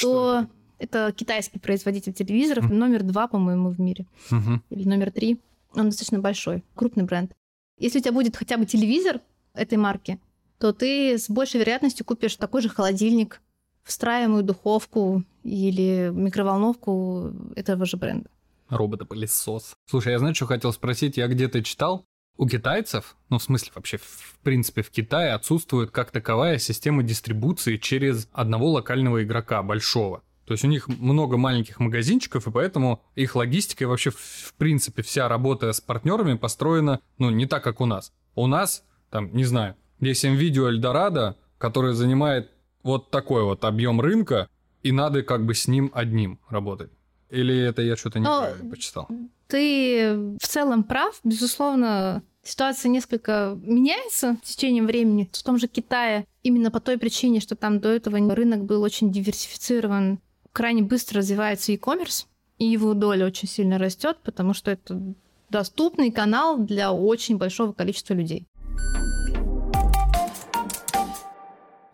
то 0.00 0.46
это 0.78 1.12
китайский 1.12 1.58
производитель 1.58 2.12
телевизоров, 2.12 2.70
номер 2.70 3.02
два, 3.02 3.28
по-моему, 3.28 3.70
в 3.70 3.80
мире, 3.80 4.06
Мгм. 4.30 4.62
или 4.70 4.88
номер 4.88 5.10
три. 5.12 5.38
Он 5.74 5.86
достаточно 5.86 6.18
большой, 6.18 6.64
крупный 6.74 7.04
бренд. 7.04 7.32
Если 7.78 7.98
у 7.98 8.02
тебя 8.02 8.12
будет 8.12 8.36
хотя 8.36 8.56
бы 8.56 8.66
телевизор 8.66 9.20
этой 9.54 9.78
марки, 9.78 10.18
то 10.58 10.72
ты 10.72 11.18
с 11.18 11.28
большей 11.30 11.60
вероятностью 11.60 12.04
купишь 12.06 12.36
такой 12.36 12.62
же 12.62 12.68
холодильник, 12.68 13.40
встраиваемую 13.84 14.42
духовку 14.42 15.24
или 15.42 16.10
микроволновку 16.12 17.32
этого 17.56 17.84
же 17.84 17.96
бренда. 17.96 18.30
Роботопылесос. 18.68 19.74
Слушай, 19.86 20.12
я 20.12 20.18
знаю, 20.18 20.34
что 20.34 20.46
хотел 20.46 20.72
спросить. 20.72 21.16
Я 21.16 21.28
где-то 21.28 21.62
читал, 21.62 22.06
у 22.36 22.48
китайцев, 22.48 23.16
ну, 23.28 23.38
в 23.38 23.42
смысле, 23.42 23.72
вообще, 23.74 23.98
в 23.98 24.38
принципе, 24.42 24.82
в 24.82 24.90
Китае 24.90 25.32
отсутствует 25.32 25.90
как 25.90 26.10
таковая 26.10 26.58
система 26.58 27.02
дистрибуции 27.02 27.76
через 27.76 28.28
одного 28.32 28.70
локального 28.70 29.22
игрока, 29.22 29.62
большого. 29.62 30.22
То 30.46 30.52
есть 30.52 30.64
у 30.64 30.68
них 30.68 30.88
много 30.88 31.36
маленьких 31.36 31.78
магазинчиков, 31.78 32.46
и 32.46 32.50
поэтому 32.50 33.02
их 33.14 33.36
логистика 33.36 33.84
и 33.84 33.86
вообще, 33.86 34.10
в 34.10 34.54
принципе, 34.56 35.02
вся 35.02 35.28
работа 35.28 35.72
с 35.72 35.80
партнерами 35.80 36.36
построена, 36.36 37.00
ну, 37.18 37.30
не 37.30 37.46
так, 37.46 37.62
как 37.62 37.80
у 37.80 37.86
нас. 37.86 38.12
У 38.34 38.46
нас, 38.46 38.84
там, 39.10 39.32
не 39.34 39.44
знаю, 39.44 39.76
есть 40.00 40.24
NVIDIA 40.24 40.70
Eldorado, 40.72 41.36
который 41.58 41.94
занимает 41.94 42.50
вот 42.82 43.10
такой 43.10 43.44
вот 43.44 43.64
объем 43.64 44.00
рынка, 44.00 44.48
и 44.82 44.92
надо 44.92 45.22
как 45.22 45.44
бы 45.44 45.54
с 45.54 45.68
ним 45.68 45.90
одним 45.94 46.38
работать. 46.48 46.90
Или 47.30 47.58
это 47.58 47.82
я 47.82 47.96
что-то 47.96 48.18
неправильно 48.18 48.70
почитал? 48.70 49.08
Ты 49.46 50.36
в 50.40 50.46
целом 50.46 50.84
прав. 50.84 51.18
Безусловно, 51.24 52.22
ситуация 52.42 52.90
несколько 52.90 53.58
меняется 53.62 54.36
с 54.42 54.54
течением 54.54 54.86
времени. 54.86 55.30
В 55.32 55.42
том 55.42 55.58
же 55.58 55.66
Китае 55.66 56.26
именно 56.42 56.70
по 56.70 56.80
той 56.80 56.98
причине, 56.98 57.40
что 57.40 57.56
там 57.56 57.80
до 57.80 57.88
этого 57.88 58.18
рынок 58.34 58.64
был 58.64 58.82
очень 58.82 59.10
диверсифицирован, 59.10 60.18
крайне 60.52 60.82
быстро 60.82 61.18
развивается 61.18 61.72
e-commerce, 61.72 62.26
и 62.58 62.66
его 62.66 62.94
доля 62.94 63.26
очень 63.26 63.48
сильно 63.48 63.78
растет, 63.78 64.18
потому 64.22 64.52
что 64.54 64.70
это 64.70 65.00
доступный 65.50 66.10
канал 66.10 66.58
для 66.58 66.92
очень 66.92 67.36
большого 67.36 67.72
количества 67.72 68.14
людей. 68.14 68.46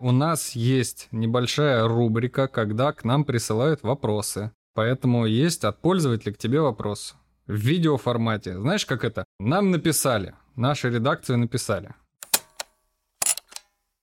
У 0.00 0.12
нас 0.12 0.52
есть 0.55 1.09
небольшая 1.11 1.88
рубрика, 1.88 2.47
когда 2.47 2.93
к 2.93 3.02
нам 3.02 3.25
присылают 3.25 3.83
вопросы. 3.83 4.52
Поэтому 4.75 5.26
есть 5.26 5.64
от 5.64 5.81
пользователя 5.81 6.33
к 6.33 6.38
тебе 6.38 6.61
вопрос. 6.61 7.17
В 7.49 7.55
видеоформате. 7.55 8.61
Знаешь, 8.61 8.87
как 8.87 9.02
это? 9.02 9.25
Нам 9.40 9.73
написали. 9.73 10.37
Наша 10.55 10.88
редакция 10.88 11.37
написали. 11.37 11.97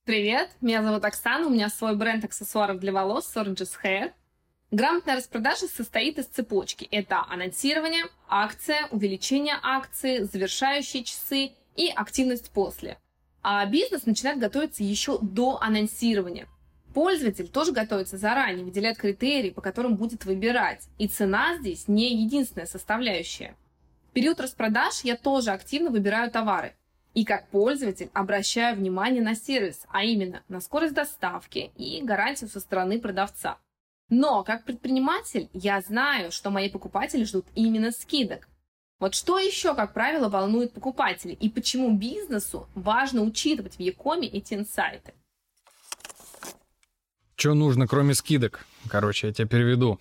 Привет, 0.03 0.49
меня 0.59 0.83
зовут 0.83 1.05
Оксана, 1.05 1.47
у 1.47 1.49
меня 1.49 1.69
свой 1.69 1.95
бренд 1.95 2.25
аксессуаров 2.25 2.79
для 2.79 2.91
волос 2.91 3.31
Oranges 3.33 3.71
Hair. 3.81 4.11
Грамотная 4.71 5.15
распродажа 5.15 5.67
состоит 5.67 6.19
из 6.19 6.25
цепочки. 6.25 6.83
Это 6.91 7.23
анонсирование, 7.29 8.03
акция, 8.27 8.87
увеличение 8.91 9.55
акции, 9.63 10.23
завершающие 10.23 11.05
часы 11.05 11.51
и 11.77 11.87
активность 11.87 12.51
после. 12.51 12.97
А 13.47 13.63
бизнес 13.67 14.07
начинает 14.07 14.39
готовиться 14.39 14.83
еще 14.83 15.19
до 15.21 15.61
анонсирования. 15.61 16.47
Пользователь 16.95 17.47
тоже 17.47 17.73
готовится 17.73 18.17
заранее, 18.17 18.65
выделяет 18.65 18.97
критерии, 18.97 19.51
по 19.51 19.61
которым 19.61 19.97
будет 19.97 20.25
выбирать. 20.25 20.87
И 20.97 21.07
цена 21.07 21.55
здесь 21.59 21.87
не 21.87 22.23
единственная 22.23 22.65
составляющая. 22.65 23.55
В 24.09 24.13
период 24.13 24.39
распродаж 24.39 25.01
я 25.03 25.15
тоже 25.15 25.51
активно 25.51 25.91
выбираю 25.91 26.31
товары. 26.31 26.73
И 27.13 27.23
как 27.23 27.47
пользователь 27.49 28.09
обращаю 28.13 28.77
внимание 28.77 29.21
на 29.21 29.35
сервис, 29.35 29.85
а 29.89 30.03
именно 30.03 30.41
на 30.47 30.59
скорость 30.59 30.95
доставки 30.95 31.69
и 31.77 32.01
гарантию 32.01 32.49
со 32.49 32.59
стороны 32.59 32.99
продавца. 32.99 33.59
Но 34.09 34.43
как 34.43 34.63
предприниматель 34.63 35.51
я 35.53 35.81
знаю, 35.81 36.31
что 36.31 36.49
мои 36.49 36.67
покупатели 36.67 37.23
ждут 37.23 37.45
именно 37.53 37.91
скидок. 37.91 38.47
Вот 38.99 39.13
что 39.13 39.37
еще, 39.37 39.75
как 39.75 39.93
правило, 39.93 40.29
волнует 40.29 40.73
покупателей 40.73 41.33
и 41.33 41.49
почему 41.49 41.97
бизнесу 41.97 42.67
важно 42.75 43.21
учитывать 43.23 43.75
в 43.75 43.79
Якоме 43.79 44.27
эти 44.27 44.53
инсайты? 44.53 45.13
Что 47.35 47.53
нужно, 47.53 47.87
кроме 47.87 48.13
скидок? 48.13 48.65
Короче, 48.87 49.27
я 49.27 49.33
тебя 49.33 49.47
переведу 49.47 49.99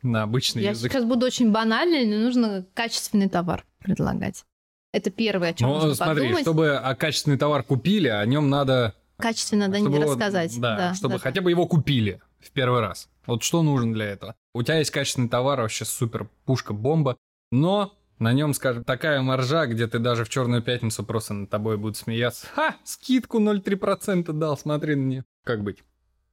на 0.00 0.22
обычный 0.22 0.62
Я 0.62 0.70
язык. 0.70 0.90
сейчас 0.90 1.04
буду 1.04 1.26
очень 1.26 1.52
банальной, 1.52 2.06
но 2.06 2.24
нужно 2.24 2.64
качественный 2.72 3.28
товар 3.28 3.66
предлагать. 3.78 4.44
Это 4.92 5.10
первое, 5.10 5.50
о 5.50 5.54
чем 5.54 5.68
Ну, 5.68 5.74
нужно 5.74 5.94
смотри, 5.94 6.22
подумать. 6.22 6.42
чтобы 6.42 6.76
а, 6.76 6.94
качественный 6.94 7.36
товар 7.36 7.62
купили, 7.62 8.08
о 8.08 8.24
нем 8.24 8.48
надо... 8.48 8.94
Качественно 9.18 9.68
да, 9.68 9.78
чтобы 9.78 9.98
не 9.98 10.04
рассказать. 10.04 10.58
Да, 10.58 10.94
чтобы 10.94 11.14
да. 11.14 11.20
хотя 11.20 11.42
бы 11.42 11.50
его 11.50 11.66
купили 11.66 12.20
в 12.40 12.50
первый 12.50 12.80
раз. 12.80 13.08
Вот 13.26 13.42
что 13.42 13.62
нужно 13.62 13.92
для 13.92 14.06
этого? 14.06 14.34
У 14.54 14.62
тебя 14.62 14.78
есть 14.78 14.90
качественный 14.90 15.28
товар, 15.28 15.60
вообще 15.60 15.84
супер, 15.84 16.28
пушка, 16.44 16.72
бомба, 16.72 17.16
но 17.50 17.94
на 18.22 18.32
нем, 18.32 18.54
скажем, 18.54 18.84
такая 18.84 19.20
маржа, 19.20 19.66
где 19.66 19.86
ты 19.86 19.98
даже 19.98 20.24
в 20.24 20.28
черную 20.28 20.62
пятницу 20.62 21.04
просто 21.04 21.34
над 21.34 21.50
тобой 21.50 21.76
будут 21.76 21.96
смеяться. 21.96 22.46
Ха, 22.54 22.76
скидку 22.84 23.40
0,3% 23.40 24.32
дал, 24.32 24.56
смотри 24.56 24.94
на 24.94 25.04
нее. 25.04 25.24
Как 25.44 25.62
быть? 25.62 25.78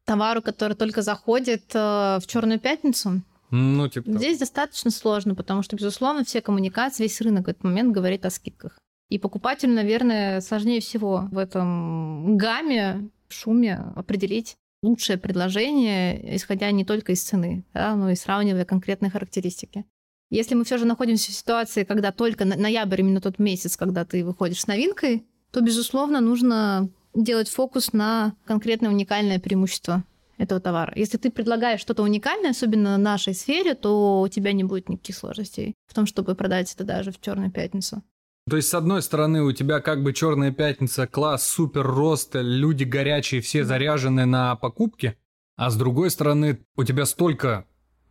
Товару, 0.05 0.41
который 0.41 0.75
только 0.75 1.01
заходит 1.01 1.63
э, 1.73 2.19
в 2.21 2.23
Черную 2.27 2.59
пятницу, 2.59 3.21
Ну, 3.51 3.87
типа... 3.87 4.05
того. 4.05 4.17
здесь 4.17 4.39
достаточно 4.39 4.91
сложно, 4.91 5.35
потому 5.35 5.61
что, 5.63 5.75
безусловно, 5.75 6.23
все 6.23 6.41
коммуникации, 6.41 7.03
весь 7.03 7.21
рынок 7.21 7.45
в 7.47 7.49
этот 7.49 7.63
момент 7.63 7.91
говорит 7.93 8.25
о 8.25 8.29
скидках. 8.29 8.77
И 9.09 9.17
покупателю, 9.17 9.73
наверное, 9.73 10.41
сложнее 10.41 10.81
всего 10.81 11.27
в 11.31 11.37
этом 11.37 12.37
гамме, 12.37 13.09
шуме 13.29 13.91
определить 13.95 14.55
лучшее 14.83 15.17
предложение, 15.17 16.35
исходя 16.35 16.71
не 16.71 16.85
только 16.85 17.11
из 17.11 17.21
цены, 17.23 17.65
да, 17.73 17.95
но 17.95 18.11
и 18.11 18.15
сравнивая 18.15 18.65
конкретные 18.65 19.09
характеристики. 19.09 19.85
Если 20.29 20.55
мы 20.55 20.63
все 20.63 20.77
же 20.77 20.85
находимся 20.85 21.31
в 21.31 21.35
ситуации, 21.35 21.83
когда 21.83 22.11
только 22.11 22.45
ноябрь, 22.45 23.01
именно 23.01 23.21
тот 23.21 23.39
месяц, 23.39 23.75
когда 23.75 24.05
ты 24.05 24.23
выходишь 24.23 24.61
с 24.61 24.67
новинкой, 24.67 25.25
то, 25.51 25.61
безусловно, 25.61 26.21
нужно 26.21 26.89
делать 27.15 27.49
фокус 27.49 27.93
на 27.93 28.35
конкретное 28.45 28.91
уникальное 28.91 29.39
преимущество 29.39 30.03
этого 30.37 30.61
товара. 30.61 30.93
Если 30.95 31.17
ты 31.17 31.31
предлагаешь 31.31 31.81
что-то 31.81 32.03
уникальное, 32.03 32.51
особенно 32.51 32.95
в 32.95 32.99
нашей 32.99 33.33
сфере, 33.33 33.73
то 33.73 34.21
у 34.21 34.27
тебя 34.27 34.53
не 34.53 34.63
будет 34.63 34.87
никаких 34.87 35.15
сложностей 35.15 35.73
в 35.87 35.93
том, 35.93 36.05
чтобы 36.05 36.35
продать 36.35 36.73
это 36.73 36.83
даже 36.83 37.11
в 37.11 37.19
черную 37.19 37.51
пятницу. 37.51 38.03
То 38.49 38.55
есть, 38.55 38.69
с 38.69 38.73
одной 38.73 39.01
стороны, 39.01 39.43
у 39.43 39.51
тебя 39.51 39.79
как 39.79 40.01
бы 40.01 40.13
черная 40.13 40.51
пятница, 40.51 41.07
класс, 41.07 41.45
супер 41.45 41.85
рост, 41.85 42.31
люди 42.33 42.83
горячие, 42.83 43.41
все 43.41 43.63
заряжены 43.63 44.25
на 44.25 44.55
покупки, 44.55 45.17
а 45.55 45.69
с 45.69 45.75
другой 45.75 46.09
стороны, 46.09 46.59
у 46.75 46.83
тебя 46.83 47.05
столько 47.05 47.65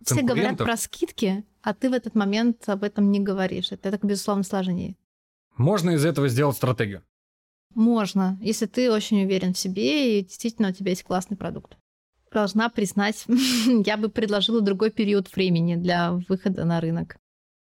Все 0.05 0.23
говорят 0.23 0.59
про 0.59 0.77
скидки, 0.77 1.45
а 1.63 1.75
ты 1.75 1.91
в 1.91 1.93
этот 1.93 2.15
момент 2.15 2.69
об 2.69 2.85
этом 2.85 3.11
не 3.11 3.21
говоришь. 3.21 3.73
Это, 3.73 3.91
так, 3.91 4.05
безусловно, 4.05 4.43
сложнее. 4.43 4.97
Можно 5.57 5.91
из 5.91 6.05
этого 6.05 6.29
сделать 6.29 6.57
стратегию. 6.57 7.03
Можно, 7.75 8.39
если 8.41 8.67
ты 8.67 8.91
очень 8.91 9.25
уверен 9.25 9.55
в 9.55 9.59
себе 9.59 10.21
и 10.21 10.25
действительно 10.25 10.69
у 10.69 10.73
тебя 10.73 10.91
есть 10.91 11.03
классный 11.03 11.37
продукт. 11.37 11.77
Должна 12.33 12.69
признать, 12.69 13.25
я 13.87 13.97
бы 13.97 14.09
предложила 14.09 14.61
другой 14.61 14.91
период 14.91 15.35
времени 15.35 15.77
для 15.77 16.13
выхода 16.29 16.65
на 16.65 16.81
рынок. 16.81 17.17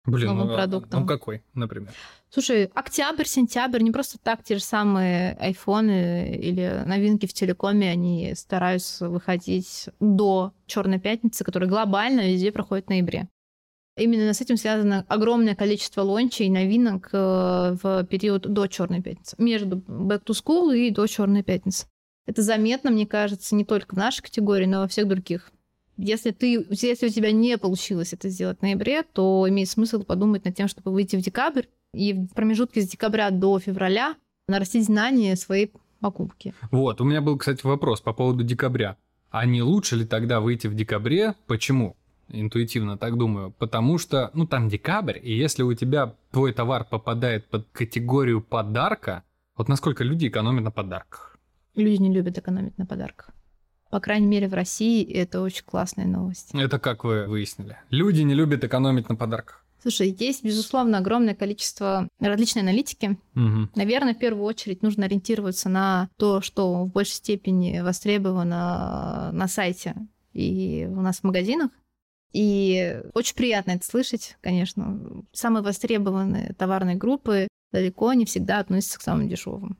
Блин, 0.05 0.29
новым 0.29 0.47
ну, 0.47 0.53
а- 0.53 0.55
продуктом. 0.55 1.01
ну 1.01 1.07
какой, 1.07 1.43
например? 1.53 1.91
Слушай, 2.29 2.65
октябрь, 2.73 3.25
сентябрь, 3.25 3.81
не 3.81 3.91
просто 3.91 4.17
так 4.17 4.43
те 4.43 4.55
же 4.55 4.63
самые 4.63 5.33
айфоны 5.33 6.35
или 6.35 6.83
новинки 6.85 7.25
в 7.25 7.33
телекоме, 7.33 7.89
они 7.89 8.33
стараются 8.35 9.09
выходить 9.09 9.89
до 9.99 10.53
Черной 10.65 10.99
пятницы, 10.99 11.43
которая 11.43 11.69
глобально 11.69 12.21
везде 12.21 12.51
проходит 12.51 12.85
в 12.85 12.89
ноябре. 12.89 13.27
Именно 13.97 14.33
с 14.33 14.41
этим 14.41 14.57
связано 14.57 15.05
огромное 15.07 15.55
количество 15.55 16.01
лончей 16.01 16.45
и 16.45 16.51
новинок 16.51 17.09
э, 17.11 17.77
в 17.81 18.03
период 18.05 18.43
до 18.43 18.67
Черной 18.67 19.01
пятницы, 19.01 19.35
между 19.39 19.77
Back 19.77 20.23
to 20.23 20.33
School 20.33 20.77
и 20.77 20.91
до 20.91 21.07
Черной 21.07 21.41
пятницы. 21.41 21.87
Это 22.27 22.43
заметно, 22.43 22.91
мне 22.91 23.07
кажется, 23.07 23.55
не 23.55 23.65
только 23.65 23.95
в 23.95 23.97
нашей 23.97 24.21
категории, 24.21 24.65
но 24.65 24.77
и 24.77 24.79
во 24.81 24.87
всех 24.87 25.07
других. 25.07 25.51
Если, 25.97 26.29
ты, 26.29 26.67
если 26.69 27.07
у 27.07 27.09
тебя 27.09 27.31
не 27.31 27.57
получилось 27.57 28.13
это 28.13 28.29
сделать 28.29 28.59
в 28.59 28.61
ноябре, 28.61 29.01
то 29.01 29.47
имеет 29.49 29.69
смысл 29.69 30.03
подумать 30.03 30.45
над 30.45 30.55
тем, 30.55 30.67
чтобы 30.67 30.91
выйти 30.91 31.15
в 31.15 31.21
декабрь 31.21 31.63
и 31.93 32.13
в 32.13 32.27
промежутке 32.35 32.81
с 32.81 32.87
декабря 32.87 33.31
до 33.31 33.57
февраля 33.57 34.15
нарастить 34.47 34.85
знания 34.85 35.35
своей 35.35 35.71
покупки. 35.99 36.53
Вот, 36.69 37.01
у 37.01 37.03
меня 37.03 37.21
был, 37.21 37.35
кстати, 37.37 37.65
вопрос 37.65 38.01
по 38.01 38.13
поводу 38.13 38.43
декабря. 38.43 38.97
А 39.31 39.47
не 39.47 39.63
лучше 39.63 39.95
ли 39.95 40.05
тогда 40.05 40.39
выйти 40.39 40.67
в 40.67 40.75
декабре? 40.75 41.33
Почему? 41.47 41.95
Интуитивно 42.29 42.97
так 42.97 43.17
думаю. 43.17 43.51
Потому 43.51 43.97
что, 43.97 44.31
ну, 44.33 44.45
там 44.45 44.69
декабрь, 44.69 45.19
и 45.21 45.33
если 45.33 45.63
у 45.63 45.73
тебя 45.73 46.15
твой 46.31 46.53
товар 46.53 46.85
попадает 46.85 47.47
под 47.49 47.67
категорию 47.71 48.41
подарка, 48.41 49.23
вот 49.55 49.69
насколько 49.69 50.03
люди 50.03 50.27
экономят 50.27 50.63
на 50.63 50.71
подарках? 50.71 51.37
Люди 51.75 52.01
не 52.01 52.13
любят 52.13 52.37
экономить 52.37 52.77
на 52.77 52.85
подарках. 52.85 53.31
По 53.89 53.99
крайней 53.99 54.27
мере, 54.27 54.47
в 54.47 54.53
России 54.53 55.03
это 55.13 55.41
очень 55.41 55.63
классная 55.63 56.05
новость. 56.05 56.49
Это 56.53 56.79
как 56.79 57.03
вы 57.03 57.25
выяснили? 57.27 57.77
Люди 57.89 58.21
не 58.21 58.33
любят 58.33 58.63
экономить 58.63 59.07
на 59.09 59.15
подарках. 59.15 59.63
Слушай, 59.81 60.15
есть, 60.19 60.43
безусловно, 60.43 60.97
огромное 60.97 61.35
количество 61.35 62.09
различной 62.19 62.63
аналитики. 62.63 63.17
Мгм. 63.35 63.69
Наверное, 63.75 64.15
в 64.15 64.19
первую 64.19 64.43
очередь 64.43 64.81
нужно 64.81 65.05
ориентироваться 65.05 65.69
на 65.69 66.09
то, 66.17 66.41
что 66.41 66.83
в 66.83 66.91
большей 66.91 67.13
степени 67.13 67.79
востребовано 67.79 69.31
на 69.31 69.47
сайте 69.47 69.95
и 70.33 70.87
у 70.89 71.01
нас 71.01 71.19
в 71.19 71.23
магазинах. 71.23 71.71
И 72.33 73.01
очень 73.13 73.35
приятно 73.35 73.71
это 73.71 73.85
слышать, 73.85 74.37
конечно. 74.41 74.99
Самые 75.31 75.63
востребованные 75.63 76.53
товарные 76.57 76.95
группы 76.95 77.47
далеко 77.71 78.13
не 78.13 78.25
всегда 78.25 78.59
относятся 78.59 78.99
к 78.99 79.01
самым 79.01 79.27
дешевым. 79.27 79.77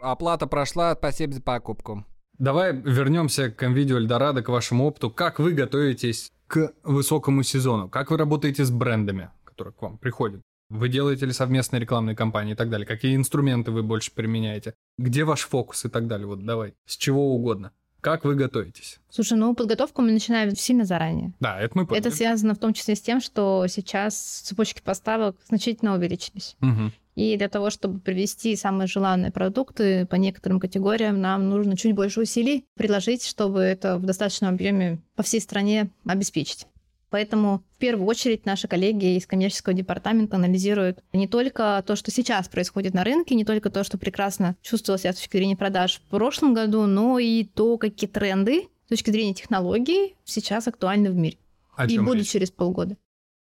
Оплата 0.00 0.46
прошла, 0.46 0.94
спасибо 0.94 1.32
за 1.32 1.42
покупку. 1.42 2.04
Давай 2.38 2.74
вернемся 2.74 3.50
к 3.50 3.66
видео 3.68 3.98
Эльдорадо, 3.98 4.42
к 4.42 4.48
вашему 4.48 4.86
опыту. 4.86 5.10
Как 5.10 5.38
вы 5.38 5.52
готовитесь 5.52 6.32
к 6.46 6.72
высокому 6.82 7.42
сезону? 7.42 7.88
Как 7.88 8.10
вы 8.10 8.18
работаете 8.18 8.64
с 8.64 8.70
брендами, 8.70 9.30
которые 9.44 9.72
к 9.72 9.80
вам 9.80 9.98
приходят? 9.98 10.42
Вы 10.68 10.88
делаете 10.88 11.26
ли 11.26 11.32
совместные 11.32 11.80
рекламные 11.80 12.16
кампании 12.16 12.54
и 12.54 12.56
так 12.56 12.70
далее? 12.70 12.86
Какие 12.86 13.14
инструменты 13.14 13.70
вы 13.70 13.82
больше 13.82 14.12
применяете? 14.12 14.74
Где 14.98 15.24
ваш 15.24 15.42
фокус 15.42 15.84
и 15.84 15.88
так 15.88 16.08
далее? 16.08 16.26
Вот 16.26 16.44
давай, 16.44 16.74
с 16.86 16.96
чего 16.96 17.34
угодно. 17.34 17.72
Как 18.04 18.22
вы 18.26 18.34
готовитесь? 18.34 19.00
Слушай, 19.08 19.38
ну 19.38 19.54
подготовку 19.54 20.02
мы 20.02 20.12
начинаем 20.12 20.54
сильно 20.54 20.84
заранее. 20.84 21.32
Да, 21.40 21.58
это 21.58 21.78
мы 21.78 21.86
поняли. 21.86 22.06
Это 22.06 22.14
связано 22.14 22.54
в 22.54 22.58
том 22.58 22.74
числе 22.74 22.96
с 22.96 23.00
тем, 23.00 23.22
что 23.22 23.64
сейчас 23.66 24.14
цепочки 24.44 24.82
поставок 24.82 25.36
значительно 25.48 25.94
увеличились. 25.94 26.54
Мгм. 26.60 26.92
И 27.14 27.34
для 27.38 27.48
того, 27.48 27.70
чтобы 27.70 28.00
привести 28.00 28.56
самые 28.56 28.88
желанные 28.88 29.32
продукты 29.32 30.04
по 30.04 30.16
некоторым 30.16 30.60
категориям, 30.60 31.22
нам 31.22 31.48
нужно 31.48 31.78
чуть 31.78 31.94
больше 31.94 32.20
усилий 32.20 32.66
приложить, 32.74 33.24
чтобы 33.24 33.60
это 33.60 33.96
в 33.96 34.04
достаточном 34.04 34.52
объеме 34.52 34.98
по 35.16 35.22
всей 35.22 35.40
стране 35.40 35.88
обеспечить. 36.04 36.66
Поэтому 37.14 37.62
в 37.76 37.78
первую 37.78 38.08
очередь 38.08 38.44
наши 38.44 38.66
коллеги 38.66 39.16
из 39.16 39.24
коммерческого 39.24 39.72
департамента 39.72 40.34
анализируют 40.34 40.98
не 41.12 41.28
только 41.28 41.80
то, 41.86 41.94
что 41.94 42.10
сейчас 42.10 42.48
происходит 42.48 42.92
на 42.92 43.04
рынке, 43.04 43.36
не 43.36 43.44
только 43.44 43.70
то, 43.70 43.84
что 43.84 43.98
прекрасно 43.98 44.56
чувствовалось 44.62 45.02
с 45.02 45.14
точки 45.14 45.36
зрения 45.36 45.54
продаж 45.56 46.00
в 46.04 46.10
прошлом 46.10 46.54
году, 46.54 46.86
но 46.86 47.20
и 47.20 47.44
то, 47.44 47.78
какие 47.78 48.10
тренды 48.10 48.64
с 48.86 48.88
точки 48.88 49.12
зрения 49.12 49.32
технологий 49.32 50.16
сейчас 50.24 50.66
актуальны 50.66 51.12
в 51.12 51.14
мире 51.14 51.38
О 51.76 51.86
и 51.86 52.00
будут 52.00 52.22
речь? 52.22 52.30
через 52.30 52.50
полгода. 52.50 52.96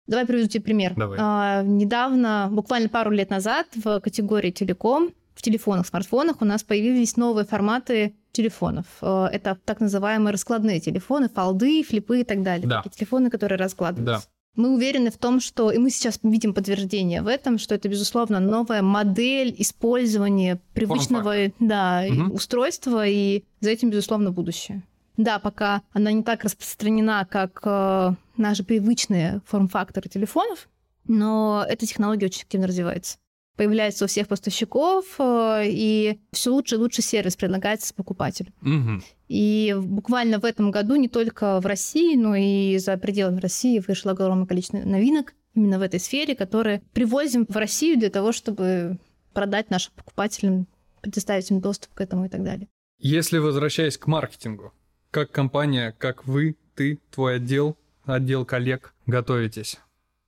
Давай 0.09 0.27
приведу 0.27 0.49
тебе 0.49 0.65
пример. 0.65 0.95
Давай. 0.97 1.19
А, 1.21 1.63
недавно, 1.63 2.49
буквально 2.51 2.89
пару 2.89 3.13
лет 3.13 3.31
назад, 3.31 3.69
в 3.77 4.01
категории 4.01 4.51
телеком, 4.51 5.13
в 5.37 5.43
телефонах, 5.43 5.87
смартфонах 5.87 6.43
у 6.43 6.45
нас 6.45 6.65
появились 6.65 7.17
новые 7.17 7.47
форматы 7.47 8.17
телефонов. 8.33 8.87
А, 9.01 9.29
Это 9.29 9.59
так 9.65 9.81
называемые 9.81 10.33
раскладные 10.33 10.81
телефоны, 10.81 11.29
фолды, 11.29 11.83
флипы 11.83 12.21
и 12.21 12.25
так 12.25 12.43
далее. 12.43 12.67
Да. 12.67 12.83
Такие 12.83 12.99
телефоны, 12.99 13.31
которые 13.31 13.59
раскладываются. 13.59 14.27
Да. 14.27 14.33
Мы 14.57 14.75
уверены 14.75 15.11
в 15.13 15.17
том, 15.17 15.41
что, 15.41 15.71
и 15.71 15.79
мы 15.79 15.91
сейчас 15.91 16.19
видим 16.25 16.53
подтверждение 16.55 17.23
в 17.23 17.29
этом, 17.29 17.57
что 17.59 17.75
это, 17.77 17.89
безусловно, 17.89 18.41
новая 18.41 18.83
модель 18.83 19.55
использования 19.59 20.61
привычного 20.75 21.53
да, 21.61 22.05
Мгм. 22.09 22.33
устройства, 22.33 23.07
и 23.07 23.45
за 23.61 23.71
этим, 23.71 23.91
безусловно, 23.91 24.33
будущее. 24.33 24.83
Да, 25.17 25.39
пока 25.39 25.83
она 25.93 26.11
не 26.13 26.23
так 26.23 26.43
распространена, 26.45 27.27
как 27.31 27.61
э, 27.65 28.15
наши 28.37 28.65
привычные 28.65 29.41
форм-факторы 29.47 30.09
телефонов, 30.09 30.69
но 31.07 31.65
эта 31.69 31.87
технология 31.87 32.27
очень 32.27 32.43
активно 32.43 32.67
развивается. 32.67 33.19
Появляется 33.57 34.05
у 34.05 34.09
всех 34.09 34.29
поставщиков, 34.29 35.05
э, 35.19 35.65
и 35.67 36.21
все 36.33 36.51
лучше 36.51 36.77
и 36.77 36.79
лучше 36.79 37.03
сервис 37.03 37.37
предлагается 37.37 37.93
покупателю. 37.95 38.53
Мгм. 38.61 39.03
И 39.29 39.77
буквально 39.79 40.39
в 40.39 40.45
этом 40.45 40.71
году 40.71 40.97
не 40.97 41.09
только 41.09 41.61
в 41.61 41.67
России, 41.67 42.17
но 42.17 42.35
и 42.35 42.79
за 42.79 42.97
пределами 42.97 43.41
России 43.41 43.83
вышло 43.87 44.13
огромное 44.13 44.47
количество 44.47 44.79
новинок 44.79 45.35
именно 45.55 45.79
в 45.79 45.83
этой 45.83 46.01
сфере, 46.01 46.35
которые 46.35 46.83
привозим 46.93 47.47
в 47.49 47.57
Россию 47.57 47.99
для 47.99 48.11
того, 48.11 48.33
чтобы 48.33 48.99
продать 49.33 49.71
нашим 49.71 49.93
покупателям, 49.95 50.67
предоставить 51.01 51.51
им 51.51 51.61
доступ 51.61 51.95
к 51.95 52.01
этому 52.01 52.27
и 52.27 52.29
так 52.29 52.43
далее. 52.43 52.69
Если 52.99 53.39
возвращаясь 53.39 53.97
к 53.97 54.07
маркетингу, 54.07 54.73
как 55.11 55.31
компания, 55.31 55.95
как 55.99 56.27
вы, 56.27 56.57
ты, 56.75 56.99
твой 57.11 57.37
отдел, 57.37 57.77
отдел 58.05 58.45
коллег 58.45 58.95
готовитесь? 59.07 59.79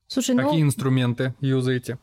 Слушай, 0.06 0.34
ну, 0.34 0.44
Какие 0.44 0.62
инструменты 0.62 1.34
юзаете? 1.40 1.98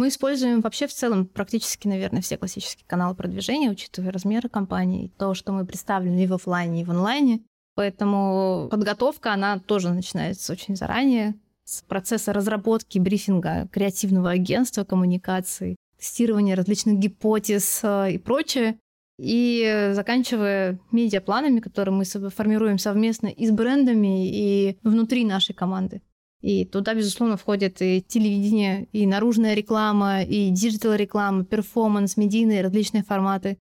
Мы 0.00 0.08
используем 0.08 0.62
вообще 0.62 0.86
в 0.86 0.94
целом 0.94 1.26
практически, 1.26 1.86
наверное, 1.86 2.22
все 2.22 2.38
классические 2.38 2.86
каналы 2.86 3.14
продвижения, 3.14 3.70
учитывая 3.70 4.12
размеры 4.12 4.48
компании, 4.48 5.12
то, 5.18 5.34
что 5.34 5.52
мы 5.52 5.66
представлены 5.66 6.24
и 6.24 6.26
в 6.26 6.32
офлайне, 6.32 6.80
и 6.80 6.84
в 6.84 6.90
онлайне. 6.90 7.42
Поэтому 7.74 8.68
подготовка, 8.70 9.34
она 9.34 9.58
тоже 9.58 9.90
начинается 9.90 10.54
очень 10.54 10.74
заранее, 10.74 11.34
с 11.64 11.82
процесса 11.82 12.32
разработки 12.32 12.98
брифинга 12.98 13.68
креативного 13.68 14.30
агентства, 14.30 14.84
коммуникации, 14.84 15.76
тестирования 15.98 16.56
различных 16.56 16.98
гипотез 16.98 17.80
э, 17.82 18.12
и 18.12 18.18
прочее. 18.18 18.78
И 19.18 19.90
заканчивая 19.92 20.78
медиапланами, 20.92 21.60
которые 21.60 21.94
мы 21.94 22.04
формируем 22.04 22.78
совместно 22.78 23.26
и 23.26 23.46
с 23.46 23.50
брендами, 23.50 24.30
и 24.30 24.78
внутри 24.82 25.26
нашей 25.26 25.54
команды. 25.54 26.00
И 26.40 26.64
туда, 26.64 26.94
безусловно, 26.94 27.36
входит 27.36 27.82
и 27.82 28.02
телевидение, 28.02 28.86
и 28.92 29.06
наружная 29.06 29.54
реклама, 29.54 30.22
и 30.22 30.50
digital-реклама, 30.50 31.44
performance, 31.44 32.16
медийные 32.16 32.62
различные 32.62 33.02
форматы, 33.04 33.58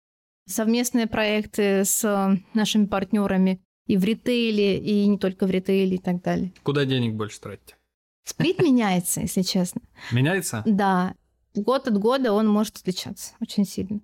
совместные 0.48 1.06
проекты 1.06 1.84
с 1.84 2.38
нашими 2.52 2.86
партнерами 2.86 3.60
и 3.86 3.96
в 3.96 4.04
ритейле, 4.04 4.78
и 4.78 5.06
не 5.06 5.18
только 5.18 5.46
в 5.46 5.50
ритейле 5.50 5.96
и 5.96 6.00
так 6.00 6.20
далее. 6.22 6.52
Куда 6.62 6.84
денег 6.84 7.14
больше 7.14 7.40
тратите? 7.40 7.76
Сплит 8.24 8.58
меняется, 8.60 9.20
если 9.20 9.42
честно. 9.42 9.82
Меняется? 10.10 10.62
Да, 10.66 11.14
год 11.54 11.86
от 11.86 11.98
года 11.98 12.32
он 12.32 12.48
может 12.48 12.78
отличаться 12.78 13.34
очень 13.40 13.64
сильно. 13.66 14.00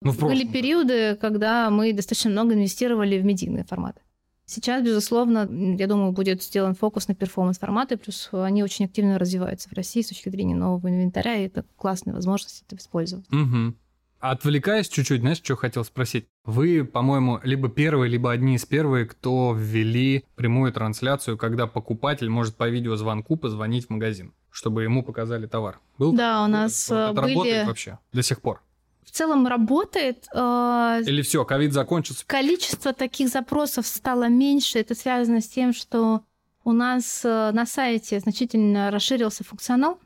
Ну, 0.00 0.12
в 0.12 0.18
Были 0.20 0.44
прошлом. 0.44 0.52
периоды, 0.52 1.16
когда 1.16 1.70
мы 1.70 1.92
достаточно 1.92 2.30
много 2.30 2.54
инвестировали 2.54 3.18
в 3.18 3.24
медийные 3.24 3.64
форматы. 3.64 4.00
Сейчас, 4.46 4.84
безусловно, 4.84 5.48
я 5.78 5.86
думаю, 5.86 6.12
будет 6.12 6.42
сделан 6.42 6.74
фокус 6.74 7.08
на 7.08 7.14
перформанс-форматы, 7.14 7.96
плюс 7.96 8.28
они 8.32 8.62
очень 8.62 8.84
активно 8.84 9.18
развиваются 9.18 9.68
в 9.70 9.72
России 9.72 10.02
с 10.02 10.08
точки 10.08 10.28
зрения 10.28 10.54
нового 10.54 10.88
инвентаря, 10.88 11.36
и 11.36 11.46
это 11.46 11.64
классная 11.76 12.12
возможность 12.14 12.64
это 12.66 12.76
использовать. 12.76 13.24
Мгм. 13.30 13.76
Отвлекаясь 14.20 14.88
чуть-чуть, 14.88 15.20
знаешь, 15.20 15.36
что 15.36 15.54
хотел 15.54 15.84
спросить? 15.84 16.26
Вы, 16.44 16.84
по-моему, 16.84 17.40
либо 17.42 17.68
первые, 17.68 18.08
либо 18.08 18.32
одни 18.32 18.54
из 18.54 18.64
первых, 18.64 19.10
кто 19.10 19.54
ввели 19.54 20.24
прямую 20.34 20.72
трансляцию, 20.72 21.36
когда 21.36 21.66
покупатель 21.66 22.30
может 22.30 22.56
по 22.56 22.66
видеозвонку 22.68 23.36
позвонить 23.36 23.86
в 23.86 23.90
магазин, 23.90 24.32
чтобы 24.50 24.82
ему 24.82 25.02
показали 25.02 25.46
товар. 25.46 25.78
Был? 25.98 26.14
Да, 26.14 26.42
у 26.44 26.48
нас 26.48 26.86
это 26.86 27.12
работает 27.14 27.36
были... 27.36 27.64
вообще 27.66 27.98
до 28.14 28.22
сих 28.22 28.40
пор? 28.40 28.62
В 29.04 29.10
целом 29.10 29.46
работает. 29.46 30.26
э, 30.34 31.02
Или 31.06 31.22
все, 31.22 31.44
ковид 31.44 31.72
закончится? 31.72 32.24
Количество 32.26 32.92
таких 32.92 33.28
запросов 33.28 33.86
стало 33.86 34.28
меньше. 34.28 34.78
Это 34.78 34.94
связано 34.94 35.40
с 35.40 35.48
тем, 35.48 35.72
что 35.72 36.22
у 36.64 36.72
нас 36.72 37.24
э, 37.24 37.50
на 37.52 37.66
сайте 37.66 38.18
значительно 38.20 38.90
расширился 38.90 39.44
функционал, 39.44 40.00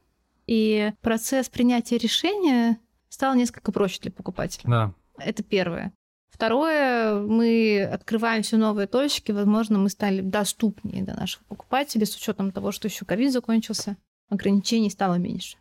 и 0.47 0.93
процесс 1.01 1.49
принятия 1.49 1.99
решения 1.99 2.79
стал 3.09 3.35
несколько 3.35 3.71
проще 3.73 4.01
для 4.01 4.11
покупателя. 4.11 4.69
Да. 4.69 4.95
Это 5.19 5.43
первое. 5.43 5.93
Второе, 6.31 7.21
мы 7.21 7.83
открываем 7.83 8.43
все 8.43 8.57
новые 8.57 8.87
точки, 8.87 9.33
возможно, 9.33 9.79
мы 9.79 9.89
стали 9.89 10.21
доступнее 10.21 11.03
для 11.03 11.15
наших 11.15 11.45
покупателей 11.47 12.07
с 12.07 12.15
учетом 12.17 12.53
того, 12.53 12.71
что 12.71 12.87
еще 12.87 13.05
ковид 13.05 13.33
закончился. 13.33 13.97
ограничений 14.29 14.91
стало 14.91 15.15
меньше. 15.15 15.57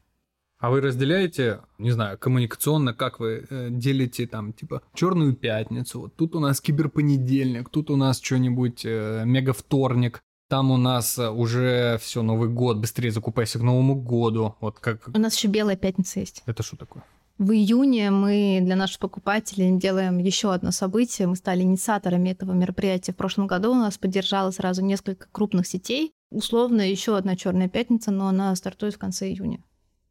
А 0.59 0.71
вы 0.71 0.81
разделяете, 0.81 1.61
не 1.77 1.91
знаю, 1.91 2.17
коммуникационно, 2.17 2.93
как 2.93 3.19
вы 3.19 3.45
э, 3.47 3.67
делите 3.69 4.25
там, 4.25 4.53
типа, 4.53 4.81
черную 4.95 5.33
пятницу, 5.35 6.01
вот 6.01 6.15
тут 6.15 6.35
у 6.35 6.39
нас 6.39 6.61
киберпонедельник, 6.61 7.69
тут 7.69 7.91
у 7.91 7.95
нас 7.95 8.19
что-нибудь 8.19 8.81
э, 8.83 9.23
мега-вторник, 9.23 10.21
там 10.49 10.71
у 10.71 10.77
нас 10.77 11.19
э, 11.19 11.29
уже 11.29 11.99
все 12.01 12.23
Новый 12.23 12.49
год, 12.49 12.77
быстрее 12.77 13.11
закупайся 13.11 13.59
к 13.59 13.61
Новому 13.61 13.95
году. 13.95 14.55
Вот 14.61 14.79
как... 14.79 15.09
У 15.13 15.19
нас 15.19 15.35
еще 15.35 15.47
белая 15.47 15.75
пятница 15.75 16.21
есть. 16.21 16.41
Это 16.45 16.63
что 16.63 16.77
такое? 16.77 17.03
В 17.37 17.51
июне 17.51 18.09
мы 18.09 18.59
для 18.63 18.75
наших 18.75 18.99
покупателей 18.99 19.77
делаем 19.77 20.17
еще 20.17 20.51
одно 20.51 20.71
событие. 20.71 21.27
Мы 21.27 21.35
стали 21.35 21.61
инициаторами 21.61 22.29
этого 22.29 22.53
мероприятия. 22.53 23.11
В 23.11 23.17
прошлом 23.17 23.45
году 23.45 23.73
у 23.73 23.75
нас 23.75 23.97
поддержало 23.99 24.49
сразу 24.49 24.83
несколько 24.83 25.27
крупных 25.31 25.67
сетей. 25.67 26.13
Условно 26.31 26.81
еще 26.89 27.15
одна 27.15 27.35
черная 27.35 27.69
пятница, 27.69 28.09
но 28.09 28.27
она 28.27 28.55
стартует 28.55 28.95
в 28.95 28.97
конце 28.97 29.29
июня. 29.29 29.59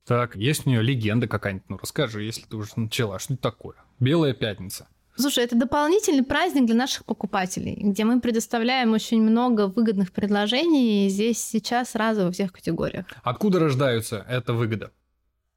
Так, 0.07 0.37
есть 0.37 0.67
у 0.67 0.71
нее 0.71 0.83
легенда 0.83 1.27
какая-нибудь? 1.27 1.69
Ну, 1.69 1.79
расскажи, 1.83 2.23
если 2.23 2.43
ты 2.43 2.57
уже 2.57 2.71
начала. 2.77 3.19
Что 3.19 3.35
это 3.35 3.43
такое? 3.43 3.75
Белая 3.99 4.35
пятница. 4.35 4.87
Слушай, 5.17 5.45
это 5.45 5.57
дополнительный 5.57 6.23
праздник 6.23 6.67
для 6.67 6.75
наших 6.75 7.05
покупателей, 7.07 7.75
где 7.81 8.05
мы 8.05 8.21
предоставляем 8.21 8.93
очень 8.93 9.23
много 9.23 9.67
выгодных 9.67 10.13
предложений 10.13 11.09
здесь 11.09 11.43
сейчас 11.43 11.93
сразу 11.93 12.25
во 12.25 12.33
всех 12.33 12.53
категориях. 12.53 13.07
Откуда 13.23 13.59
рождаются 13.59 14.25
эта 14.29 14.53
выгода? 14.53 14.93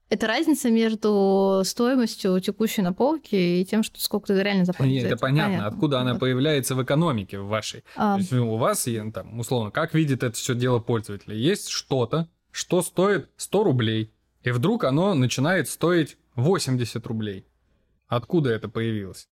Это 0.10 0.26
разница 0.26 0.72
между 0.72 1.62
стоимостью 1.66 2.40
текущей 2.40 2.82
на 2.82 2.94
полке 2.94 3.62
и 3.62 3.66
тем, 3.66 3.84
что 3.84 4.00
сколько 4.00 4.28
ты 4.28 4.42
реально 4.42 4.66
заплатишь. 4.66 4.94
Нет, 4.94 5.06
это 5.06 5.18
понятно. 5.18 5.58
Понятно. 5.58 5.68
Откуда 5.68 6.00
она 6.00 6.14
Вот. 6.14 6.22
появляется 6.22 6.74
в 6.74 6.82
экономике 6.82 7.38
в 7.38 7.48
вашей? 7.48 7.84
А, 7.96 8.16
То 8.16 8.20
есть 8.22 8.32
ну, 8.32 8.52
у 8.52 8.58
вас, 8.58 8.88
там, 9.14 9.40
условно, 9.40 9.70
как 9.70 9.94
видит 9.94 10.24
это 10.24 10.36
все 10.36 10.56
дело 10.56 10.80
пользователя? 10.80 11.36
Есть 11.36 11.70
что-то, 11.70 12.28
что 12.50 12.82
стоит 12.82 13.30
100 13.38 13.64
рублей, 13.64 14.12
и 14.44 14.52
вдруг 14.52 14.84
оно 14.84 15.14
начинает 15.14 15.68
стоить 15.70 16.18
80 16.36 17.06
рублей. 17.08 17.46
Откуда 18.08 18.50
это 18.52 18.70
появилось? 18.70 19.28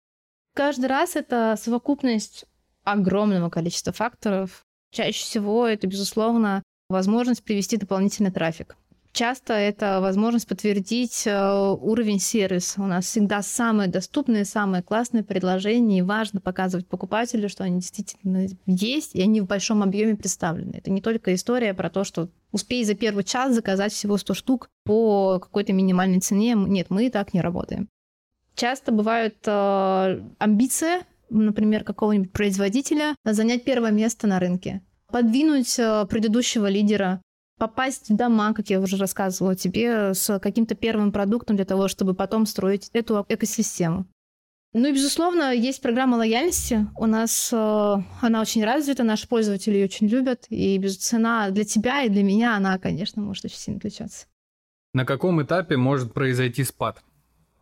Каждый 0.55 0.85
раз 0.85 1.15
это 1.15 1.55
совокупность 1.59 2.45
огромного 2.83 3.49
количества 3.49 3.93
факторов. 3.93 4.65
Чаще 4.91 5.23
всего 5.23 5.67
это, 5.67 5.87
безусловно, 5.87 6.63
возможность 6.89 7.43
привести 7.43 7.77
дополнительный 7.77 8.31
трафик. 8.31 8.75
Часто 9.13 9.53
это 9.53 10.01
возможность 10.01 10.47
подтвердить 10.47 11.27
э, 11.27 11.75
уровень 11.79 12.19
сервиса. 12.19 12.81
У 12.81 12.87
нас 12.87 13.05
всегда 13.05 13.43
самые 13.43 13.87
доступные, 13.87 14.43
самые 14.43 14.81
классные 14.81 15.23
предложения, 15.23 15.99
и 15.99 16.01
важно 16.01 16.41
показывать 16.41 16.87
покупателю, 16.87 17.47
что 17.47 17.63
они 17.63 17.75
действительно 17.75 18.47
есть, 18.65 19.13
и 19.13 19.21
они 19.21 19.39
в 19.41 19.45
большом 19.45 19.83
объеме 19.83 20.15
представлены. 20.15 20.77
Это 20.77 20.89
не 20.89 20.99
только 20.99 21.35
история 21.35 21.75
про 21.75 21.91
то, 21.91 22.03
что 22.03 22.29
успей 22.51 22.83
за 22.85 22.95
первый 22.95 23.23
час 23.23 23.53
заказать 23.53 23.93
всего 23.93 24.17
100 24.17 24.33
штук 24.33 24.69
по 24.83 25.37
какой-то 25.39 25.73
минимальной 25.73 26.19
цене. 26.19 26.55
Нет, 26.55 26.87
мы 26.89 27.11
так 27.11 27.35
не 27.35 27.41
работаем. 27.41 27.89
Часто 28.55 28.91
бывают 28.91 29.37
э, 29.45 30.23
амбиции, 30.39 31.05
например, 31.29 31.83
какого-нибудь 31.83 32.31
производителя 32.31 33.15
занять 33.23 33.63
первое 33.63 33.91
место 33.91 34.25
на 34.25 34.39
рынке, 34.39 34.81
подвинуть 35.11 35.77
э, 35.77 36.07
предыдущего 36.09 36.67
лидера, 36.67 37.21
попасть 37.67 38.09
в 38.09 38.15
дома, 38.17 38.53
как 38.53 38.69
я 38.69 38.81
уже 38.81 38.97
рассказывала 38.97 39.55
тебе, 39.55 40.13
с 40.13 40.37
каким-то 40.39 40.75
первым 40.75 41.13
продуктом 41.13 41.55
для 41.55 41.63
того, 41.63 41.87
чтобы 41.87 42.13
потом 42.13 42.45
строить 42.45 42.89
эту 42.91 43.25
экосистему. 43.29 44.05
Ну 44.73 44.87
и, 44.87 44.91
безусловно, 44.91 45.53
есть 45.53 45.81
программа 45.81 46.15
лояльности. 46.15 46.87
У 46.97 47.05
нас 47.05 47.51
э, 47.53 47.95
она 48.21 48.41
очень 48.41 48.65
развита, 48.65 49.03
наши 49.03 49.29
пользователи 49.29 49.75
ее 49.75 49.85
очень 49.85 50.07
любят. 50.07 50.45
И 50.49 50.77
без 50.77 50.97
цена 50.97 51.51
для 51.51 51.63
тебя 51.63 52.03
и 52.03 52.09
для 52.09 52.23
меня 52.23 52.57
она, 52.57 52.77
конечно, 52.79 53.21
может 53.21 53.45
очень 53.45 53.57
сильно 53.57 53.77
отличаться. 53.77 54.25
На 54.93 55.05
каком 55.05 55.41
этапе 55.41 55.77
может 55.77 56.13
произойти 56.13 56.65
спад? 56.65 57.01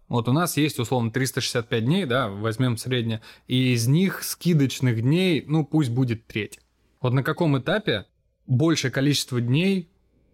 Вот 0.08 0.28
у 0.30 0.34
нас 0.34 0.58
есть, 0.58 0.80
условно, 0.80 1.12
365 1.12 1.86
дней, 1.86 2.06
да, 2.06 2.28
возьмем 2.28 2.76
среднее, 2.78 3.22
и 3.46 3.74
из 3.74 3.88
них 3.88 4.24
скидочных 4.24 5.02
дней, 5.02 5.46
ну, 5.48 5.64
пусть 5.64 5.92
будет 5.92 6.26
треть. 6.26 6.60
Вот 7.02 7.14
на 7.14 7.24
каком 7.24 7.60
этапе 7.60 8.06
большее 8.48 8.92
количество 8.92 9.40
дней 9.40 9.91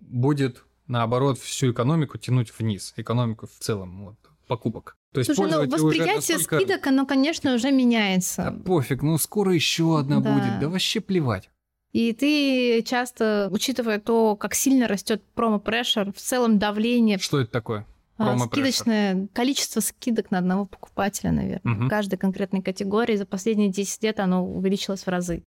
будет, 0.07 0.63
наоборот, 0.87 1.37
всю 1.39 1.71
экономику 1.71 2.17
тянуть 2.17 2.51
вниз, 2.57 2.93
экономику 2.95 3.47
в 3.47 3.59
целом, 3.59 4.05
вот, 4.05 4.15
покупок. 4.47 4.95
То 5.13 5.19
есть 5.19 5.33
Слушай, 5.33 5.51
ну 5.51 5.69
восприятие 5.69 6.15
настолько- 6.37 6.57
скидок, 6.57 6.87
оно, 6.87 7.05
конечно, 7.05 7.53
уже 7.55 7.71
меняется. 7.71 8.43
Да 8.43 8.63
пофиг, 8.63 9.01
ну 9.01 9.17
скоро 9.17 9.53
еще 9.53 9.99
одна 9.99 10.19
Да. 10.19 10.33
будет, 10.33 10.59
да 10.59 10.69
вообще 10.69 10.99
плевать. 11.01 11.49
И 11.93 12.13
ты 12.13 12.83
часто, 12.83 13.47
учитывая 13.51 13.99
то, 13.99 14.35
как 14.35 14.53
сильно 14.53 14.87
растет 14.87 15.23
промо-прешер, 15.33 16.11
в 16.13 16.17
целом 16.17 16.59
давление, 16.59 17.17
Что 17.17 17.39
это 17.39 17.51
такое? 17.51 17.85
а, 18.17 18.37
скидочное 18.37 19.27
количество 19.33 19.79
скидок 19.79 20.29
на 20.31 20.39
одного 20.39 20.65
покупателя, 20.65 21.31
наверное. 21.31 21.61
Мгм. 21.63 21.85
В 21.87 21.89
каждой 21.89 22.17
конкретной 22.17 22.61
категории 22.61 23.15
за 23.15 23.25
последние 23.25 23.69
10 23.69 24.03
лет 24.03 24.19
оно 24.19 24.45
увеличилось 24.45 25.03
в 25.03 25.07
разы. 25.07 25.43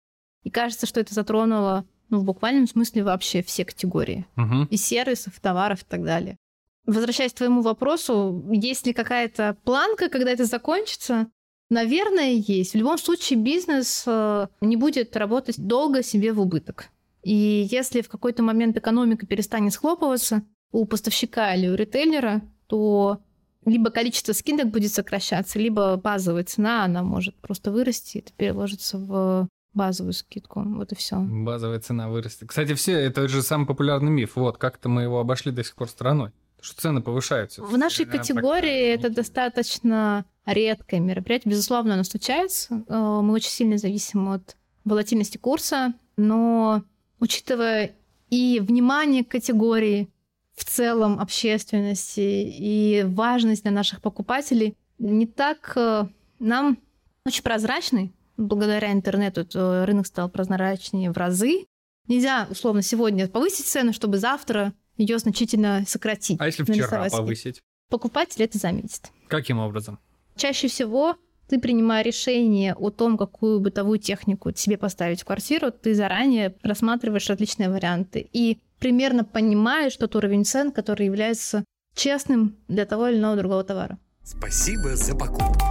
И 0.44 0.50
кажется, 0.50 0.86
что 0.86 1.00
это 1.00 1.14
затронуло, 1.14 1.86
ну, 2.10 2.20
в 2.20 2.24
буквальном 2.24 2.68
смысле 2.68 3.04
вообще 3.04 3.42
все 3.44 3.66
категории. 3.66 4.26
Мгм. 4.36 4.66
И 4.66 4.78
сервисов, 4.78 5.40
товаров 5.40 5.82
и 5.82 5.86
так 5.86 6.04
далее. 6.04 6.38
Возвращаясь 6.86 7.34
к 7.34 7.38
твоему 7.38 7.62
вопросу, 7.62 8.46
есть 8.50 8.86
ли 8.88 8.94
какая-то 8.94 9.58
планка, 9.64 10.10
когда 10.10 10.32
это 10.32 10.46
закончится? 10.46 11.28
Наверное, 11.70 12.32
есть. 12.32 12.74
В 12.74 12.78
любом 12.78 12.98
случае 12.98 13.40
бизнес 13.40 14.06
э, 14.08 14.48
не 14.62 14.78
будет 14.78 15.16
работать 15.18 15.58
долго 15.58 16.02
себе 16.02 16.32
в 16.32 16.40
убыток. 16.40 16.90
И 17.24 17.68
если 17.70 18.02
в 18.02 18.08
какой-то 18.08 18.42
момент 18.42 18.78
экономика 18.78 19.26
перестанет 19.26 19.74
схлопываться 19.74 20.44
у 20.72 20.86
поставщика 20.86 21.54
или 21.54 21.68
у 21.68 21.76
ритейлера, 21.76 22.42
то 22.68 23.20
либо 23.66 23.90
количество 23.90 24.32
скидок 24.32 24.68
будет 24.70 24.94
сокращаться, 24.94 25.60
либо 25.60 25.98
базовая 25.98 26.46
цена, 26.46 26.86
она 26.86 27.04
может 27.04 27.36
просто 27.36 27.70
вырасти, 27.70 28.18
и 28.18 28.20
это 28.22 28.32
переложится 28.32 28.98
в 28.98 29.50
базовую 29.78 30.14
скидку. 30.14 30.62
Вот 30.64 30.92
и 30.92 30.96
все. 30.96 31.18
Базовая 31.20 31.80
цена 31.80 32.10
вырастет. 32.10 32.50
Кстати, 32.50 32.74
все, 32.74 32.94
это 32.94 33.28
же 33.28 33.42
самый 33.42 33.66
популярный 33.66 34.12
миф. 34.12 34.36
Вот, 34.36 34.58
как-то 34.58 34.90
мы 34.90 35.04
его 35.04 35.20
обошли 35.20 35.52
до 35.52 35.64
сих 35.64 35.76
пор 35.76 35.88
стороной. 35.88 36.32
Что 36.60 36.82
цены 36.82 37.02
повышаются. 37.02 37.64
В 37.64 37.78
нашей 37.78 38.06
Реально 38.06 38.20
категории 38.20 38.88
это 38.88 39.10
достаточно 39.10 40.26
редкое 40.46 41.00
мероприятие. 41.00 41.52
Безусловно, 41.52 41.94
оно 41.94 42.04
случается. 42.04 42.84
Э, 42.88 43.22
Мы 43.22 43.34
очень 43.34 43.52
сильно 43.52 43.78
зависим 43.78 44.28
от 44.30 44.58
волатильности 44.84 45.38
курса, 45.38 45.94
но 46.18 46.84
учитывая 47.20 47.92
и 48.30 48.60
внимание 48.60 49.24
к 49.24 49.30
категории 49.30 50.10
в 50.56 50.66
целом 50.66 51.20
общественности 51.20 52.20
и 52.20 53.04
важность 53.06 53.62
для 53.62 53.72
наших 53.72 54.02
покупателей, 54.02 54.76
не 54.98 55.28
так 55.28 55.74
э, 55.76 56.08
нам 56.40 56.80
очень 57.26 57.44
прозрачный. 57.44 58.14
Благодаря 58.38 58.92
интернету 58.92 59.46
рынок 59.86 60.08
стал 60.08 60.30
прозрачнее 60.30 61.12
в 61.12 61.18
разы. 61.18 61.66
Нельзя, 62.08 62.48
условно, 62.50 62.82
сегодня 62.82 63.28
повысить 63.28 63.66
цену, 63.66 63.92
чтобы 63.92 64.18
завтра 64.18 64.74
ее 64.96 65.20
значительно 65.20 65.84
сократить. 65.88 66.40
А 66.40 66.46
если 66.46 66.64
вчера 66.64 67.10
повысить? 67.10 67.62
покупатель 67.90 68.44
это 68.44 68.58
заметит. 68.58 69.12
Каким 69.28 69.60
образом? 69.60 70.00
Чаще 70.36 70.68
всего 70.68 71.16
ты, 71.48 71.60
принимая 71.60 72.04
решение 72.04 72.74
о 72.74 72.90
том, 72.90 73.18
какую 73.18 73.60
бытовую 73.60 74.00
технику 74.00 74.54
себе 74.54 74.78
поставить 74.78 75.22
в 75.22 75.26
квартиру, 75.26 75.72
ты 75.72 75.96
заранее 75.96 76.56
рассматриваешь 76.62 77.30
различные 77.30 77.70
варианты 77.70 78.28
и 78.34 78.60
примерно 78.80 79.24
понимаешь 79.24 79.96
тот 79.96 80.16
уровень 80.16 80.46
цен, 80.46 80.72
который 80.72 81.06
является 81.06 81.64
честным 81.96 82.58
для 82.68 82.86
того 82.86 83.08
или 83.08 83.18
иного 83.18 83.38
другого 83.38 83.64
товара. 83.64 83.98
Спасибо 84.24 84.96
за 84.96 85.16
покупку. 85.16 85.67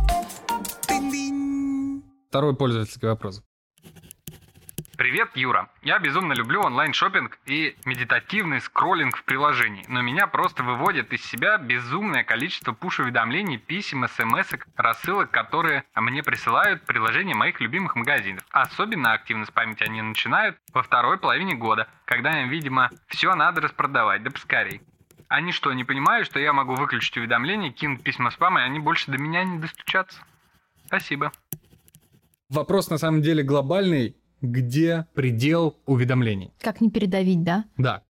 Второй 2.36 2.54
пользовательский 2.54 3.08
вопрос. 3.08 3.42
Привет, 4.98 5.30
Юра. 5.36 5.70
Я 5.80 5.98
безумно 5.98 6.34
люблю 6.34 6.60
онлайн-шопинг 6.60 7.38
и 7.46 7.74
медитативный 7.86 8.60
скроллинг 8.60 9.16
в 9.16 9.24
приложении, 9.24 9.86
но 9.88 10.02
меня 10.02 10.26
просто 10.26 10.62
выводит 10.62 11.14
из 11.14 11.24
себя 11.24 11.56
безумное 11.56 12.24
количество 12.24 12.74
пуш-уведомлений, 12.74 13.56
писем, 13.56 14.06
смс, 14.06 14.52
рассылок, 14.76 15.30
которые 15.30 15.84
мне 15.94 16.22
присылают 16.22 16.84
приложения 16.84 17.34
моих 17.34 17.58
любимых 17.62 17.96
магазинов. 17.96 18.44
Особенно 18.50 19.14
активно 19.14 19.46
спамить 19.46 19.80
они 19.80 20.02
начинают 20.02 20.58
во 20.74 20.82
второй 20.82 21.16
половине 21.16 21.54
года, 21.54 21.88
когда 22.04 22.42
им, 22.42 22.50
видимо, 22.50 22.90
все 23.06 23.34
надо 23.34 23.62
распродавать, 23.62 24.22
да 24.22 24.30
поскорей. 24.30 24.82
Они 25.28 25.52
что, 25.52 25.72
не 25.72 25.84
понимают, 25.84 26.26
что 26.26 26.38
я 26.38 26.52
могу 26.52 26.74
выключить 26.74 27.16
уведомления, 27.16 27.72
кинуть 27.72 28.02
письма 28.02 28.30
спама, 28.30 28.60
и 28.60 28.64
они 28.64 28.78
больше 28.78 29.10
до 29.10 29.16
меня 29.16 29.42
не 29.42 29.58
достучатся? 29.58 30.20
Спасибо. 30.84 31.32
Вопрос 32.48 32.90
на 32.90 32.98
самом 32.98 33.22
деле 33.22 33.42
глобальный. 33.42 34.16
Где 34.42 35.06
предел 35.14 35.76
уведомлений? 35.86 36.52
Как 36.60 36.80
не 36.80 36.90
передавить, 36.90 37.42
да? 37.42 37.64
Да. 37.78 38.02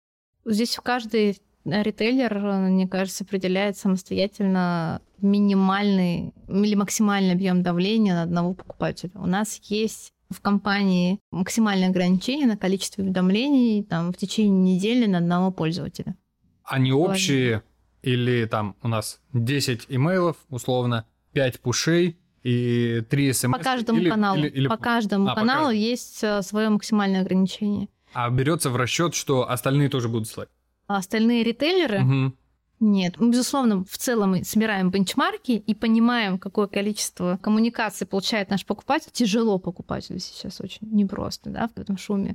Здесь 0.47 0.79
каждый 0.83 1.38
ритейлер, 1.64 2.38
мне 2.68 2.88
кажется, 2.88 3.25
определяет 3.25 3.77
самостоятельно 3.77 5.03
минимальный 5.20 6.33
или 6.49 6.75
максимальный 6.75 7.33
объем 7.33 7.62
давления 7.62 8.14
на 8.14 8.23
одного 8.23 8.55
покупателя. 8.55 9.12
У 9.14 9.27
нас 9.27 9.61
есть 9.64 10.12
в 10.31 10.40
компании 10.40 11.20
максимальное 11.31 11.88
ограничение 11.88 12.47
на 12.47 12.57
количество 12.57 13.03
уведомлений 13.03 13.85
там, 13.85 14.12
в 14.12 14.16
течение 14.16 14.75
недели 14.75 15.07
на 15.07 15.18
одного 15.18 15.51
пользователя. 15.53 16.16
Они 16.64 16.92
общие 16.92 17.62
или 18.03 18.47
там 18.47 18.77
у 18.83 18.88
нас 18.88 19.20
10 19.33 19.87
имейлов, 19.88 20.37
условно, 20.49 21.07
5 21.33 21.61
пушей 21.61 22.18
и 22.44 23.02
3 23.09 23.33
смс? 23.33 23.52
По 23.52 23.59
каждому 23.59 23.98
или, 23.98 24.11
каналу. 24.11 24.38
или- 24.38 24.48
или- 24.48 24.68
По 24.68 24.76
каждому 24.76 25.26
А, 25.26 25.30
по 25.30 25.40
каналу 25.40 25.66
каждому. 25.68 25.80
есть 25.80 26.24
свое 26.42 26.68
максимальное 26.68 27.22
ограничение. 27.22 27.88
А 28.12 28.30
берется 28.30 28.70
в 28.70 28.76
расчет, 28.76 29.14
что 29.14 29.50
остальные 29.50 29.88
тоже 29.88 30.09
будут 30.09 30.28
слать. 30.28 30.48
А 30.87 30.98
остальные 30.98 31.42
ритейлеры 31.42 32.00
Мгм. 32.00 32.35
Нет, 32.80 33.14
мы, 33.18 33.30
безусловно, 33.30 33.85
в 33.85 33.96
целом 33.96 34.33
мы 34.33 34.44
собираем 34.44 34.90
бенчмарки 34.90 35.52
и 35.52 35.74
понимаем, 35.74 36.38
какое 36.38 36.66
количество 36.66 37.38
коммуникаций 37.40 38.07
получает 38.07 38.50
наш 38.50 38.66
покупатель. 38.66 39.11
Тяжело 39.12 39.59
покупателю 39.59 40.18
сейчас 40.18 40.61
очень 40.61 40.80
непросто, 40.90 41.48
да, 41.50 41.70
в 41.74 41.80
этом 41.80 41.96
шуме. 41.96 42.35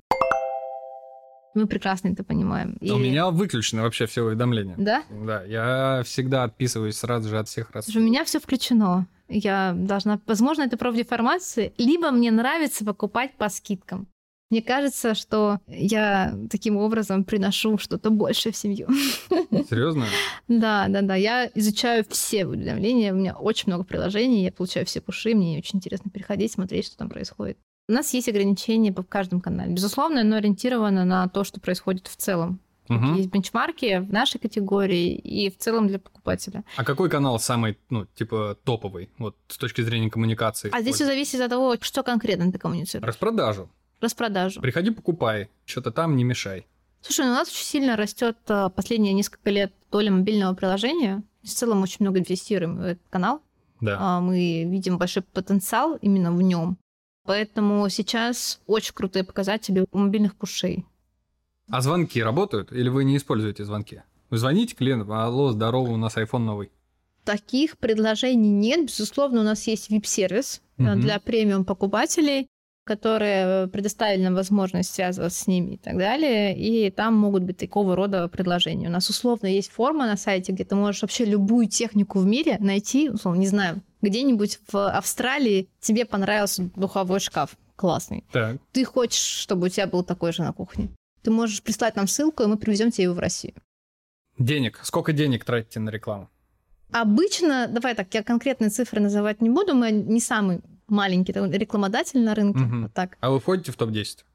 Мы 1.56 1.68
прекрасно 1.68 2.10
это 2.10 2.24
понимаем. 2.24 2.78
У 2.82 2.98
меня 2.98 3.30
выключены 3.30 3.82
вообще 3.82 4.06
все 4.06 4.24
уведомления. 4.24 4.76
Да? 4.78 5.04
Да, 5.10 5.44
я 5.44 6.04
всегда 6.06 6.44
отписываюсь 6.44 6.96
сразу 6.98 7.28
же 7.30 7.38
от 7.38 7.48
всех 7.48 7.72
раз. 7.72 7.94
У 7.96 8.00
меня 8.00 8.24
все 8.24 8.40
включено. 8.40 9.08
Я 9.30 9.74
должна... 9.76 10.20
Возможно, 10.26 10.64
это 10.64 10.78
профдеформация, 10.78 11.72
либо 11.78 12.12
мне 12.12 12.32
нравится 12.32 12.84
покупать 12.84 13.36
по 13.38 13.50
скидкам. 13.50 14.08
Мне 14.50 14.64
кажется, 14.64 15.14
что 15.14 15.60
я 15.68 16.36
таким 16.50 16.78
образом 16.78 17.24
приношу 17.24 17.78
что-то 17.78 18.10
большее 18.10 18.52
в 18.52 18.58
семью. 18.58 18.88
Серьезно? 19.70 20.06
Да, 20.48 20.88
да, 20.90 21.04
да. 21.04 21.14
Я 21.14 21.52
изучаю 21.54 22.04
все 22.10 22.48
уведомления. 22.48 23.14
У 23.14 23.18
меня 23.18 23.36
очень 23.36 23.66
много 23.68 23.84
приложений. 23.84 24.46
Я 24.46 24.52
получаю 24.52 24.88
все 24.88 25.02
пуши. 25.02 25.36
Мне 25.36 25.60
очень 25.60 25.78
интересно 25.78 26.10
переходить, 26.10 26.52
смотреть, 26.52 26.88
что 26.88 26.98
там 26.98 27.10
происходит. 27.10 27.60
У 27.88 27.92
нас 27.92 28.12
есть 28.14 28.28
ограничения 28.28 28.92
по 28.92 29.04
каждом 29.04 29.40
канале. 29.40 29.74
Безусловно, 29.74 30.22
оно 30.22 30.38
ориентировано 30.38 31.06
на 31.06 31.28
то, 31.28 31.44
что 31.44 31.60
происходит 31.60 32.08
в 32.08 32.16
целом. 32.16 32.60
Мгм. 32.90 33.16
Есть 33.16 33.30
бенчмарки 33.30 34.00
в 34.00 34.12
нашей 34.12 34.40
категории 34.40 35.14
и 35.14 35.50
в 35.50 35.58
целом 35.58 35.88
для 35.88 36.00
покупателя. 36.00 36.64
А 36.76 36.84
какой 36.84 37.10
канал 37.10 37.40
самый, 37.40 37.78
ну, 37.90 38.06
типа, 38.16 38.58
топовый, 38.64 39.10
вот, 39.20 39.38
с 39.48 39.58
точки 39.58 39.82
зрения 39.82 40.10
коммуникации? 40.10 40.70
А 40.74 40.82
здесь 40.82 40.96
все 40.96 41.06
зависит 41.06 41.40
от 41.40 41.50
того, 41.52 41.76
что 41.80 42.04
конкретно 42.04 42.52
ты 42.52 42.58
коммуницируешь. 42.58 43.08
Распродажу. 43.08 43.70
Распродажу. 44.02 44.60
Приходи, 44.62 44.90
покупай. 44.90 45.50
Что-то 45.66 45.92
там 45.92 46.16
не 46.16 46.24
мешай. 46.24 46.66
Слушай, 47.02 47.26
ну 47.26 47.32
у 47.32 47.36
нас 47.36 47.50
очень 47.50 47.64
сильно 47.66 47.96
растет 47.96 48.38
а, 48.48 48.70
последние 48.70 49.14
несколько 49.14 49.50
лет 49.52 49.74
доля 49.92 50.12
мобильного 50.12 50.54
приложения. 50.56 51.24
В 51.44 51.48
целом 51.48 51.82
очень 51.84 51.98
много 52.00 52.20
инвестируем 52.20 52.78
в 52.78 52.82
этот 52.82 53.04
канал. 53.10 53.42
Да. 53.82 53.98
А, 54.00 54.20
Мы 54.20 54.66
видим 54.66 54.98
большой 54.98 55.24
потенциал 55.24 55.96
именно 55.96 56.32
в 56.34 56.42
нем. 56.42 56.78
Поэтому 57.26 57.88
сейчас 57.90 58.60
очень 58.66 58.94
крутые 58.94 59.24
показатели 59.24 59.86
у 59.92 59.98
мобильных 59.98 60.36
пушей. 60.36 60.86
А 61.70 61.82
звонки 61.82 62.22
работают? 62.22 62.72
Или 62.72 62.90
вы 62.90 63.04
не 63.04 63.18
используете 63.18 63.64
звонки? 63.66 64.02
Вы 64.30 64.38
звоните 64.38 64.76
клиентам, 64.76 65.12
алло, 65.12 65.52
здорово, 65.52 65.92
у 65.92 65.98
нас 65.98 66.18
iPhone 66.18 66.40
новый. 66.40 66.72
Таких 67.26 67.78
предложений 67.78 68.50
нет. 68.50 68.86
Безусловно, 68.88 69.42
у 69.42 69.44
нас 69.44 69.68
есть 69.68 69.92
VIP-сервис 69.92 70.62
э, 70.78 70.84
Мгм. 70.84 71.02
для 71.02 71.20
премиум 71.20 71.66
покупателей, 71.66 72.48
которые 72.86 73.68
предоставили 73.68 74.24
нам 74.24 74.34
возможность 74.36 74.94
связываться 74.94 75.40
с 75.44 75.48
ними 75.48 75.74
и 75.74 75.78
так 75.78 75.98
далее. 75.98 76.58
И 76.58 76.90
там 76.90 77.14
могут 77.16 77.44
быть 77.44 77.58
такого 77.58 77.96
рода 77.96 78.28
предложения. 78.28 78.88
У 78.88 78.92
нас 78.92 79.10
условно 79.10 79.46
есть 79.46 79.72
форма 79.72 80.08
на 80.08 80.18
сайте, 80.18 80.54
где 80.54 80.64
ты 80.66 80.76
можешь 80.76 81.02
вообще 81.04 81.26
любую 81.26 81.68
технику 81.68 82.18
в 82.20 82.26
мире 82.26 82.58
найти, 82.60 83.10
условно, 83.10 83.40
не 83.40 83.48
знаю, 83.48 83.82
где-нибудь 84.02 84.60
в 84.72 84.90
Австралии 84.90 85.70
тебе 85.82 86.06
понравился 86.06 86.70
духовой 86.76 87.20
шкаф 87.20 87.58
классный. 87.76 88.26
Так. 88.32 88.58
Ты 88.72 88.86
хочешь, 88.86 89.22
чтобы 89.22 89.68
у 89.68 89.70
тебя 89.70 89.86
был 89.88 90.04
такой 90.04 90.34
же 90.34 90.42
на 90.42 90.52
кухне. 90.52 90.90
Ты 91.22 91.32
можешь 91.32 91.62
прислать 91.62 91.96
нам 91.96 92.08
ссылку, 92.08 92.44
и 92.44 92.48
мы 92.48 92.58
привезем 92.58 92.92
тебе 92.92 93.06
его 93.06 93.14
в 93.14 93.20
Россию. 93.20 93.54
Денег. 94.38 94.80
Сколько 94.84 95.12
денег 95.14 95.44
тратите 95.46 95.80
на 95.80 95.90
рекламу? 95.90 96.30
Обычно, 96.92 97.68
давай 97.68 97.94
так, 97.94 98.14
я 98.14 98.24
конкретные 98.24 98.70
цифры 98.70 99.00
называть 99.02 99.42
не 99.42 99.50
буду, 99.50 99.76
мы 99.76 99.92
не 99.92 100.20
самый 100.20 100.62
маленький 100.88 101.34
рекламодатель 101.34 102.20
на 102.22 102.34
рынке. 102.34 102.60
Мгм. 102.62 102.84
Вот 102.84 102.94
так, 102.94 103.18
А 103.20 103.30
вы 103.30 103.40
входите 103.40 103.72
в 103.72 103.76
топ-10? 103.76 104.26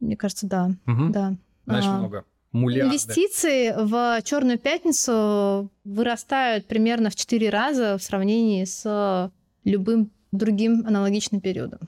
мне 0.00 0.16
кажется, 0.16 0.46
да. 0.46 0.70
Мгм. 0.84 1.12
да. 1.12 1.36
Значит, 1.66 1.90
А, 1.90 1.98
много. 1.98 2.24
Миллиарды. 2.52 2.88
Инвестиции 2.94 3.72
в 3.76 4.22
Черную 4.22 4.58
пятницу 4.58 5.70
вырастают 5.84 6.66
примерно 6.66 7.08
в 7.10 7.16
4 7.16 7.48
раза 7.48 7.96
в 7.96 8.02
сравнении 8.02 8.64
с 8.64 9.32
любым 9.64 10.10
другим 10.30 10.84
аналогичным 10.86 11.40
периодом. 11.40 11.80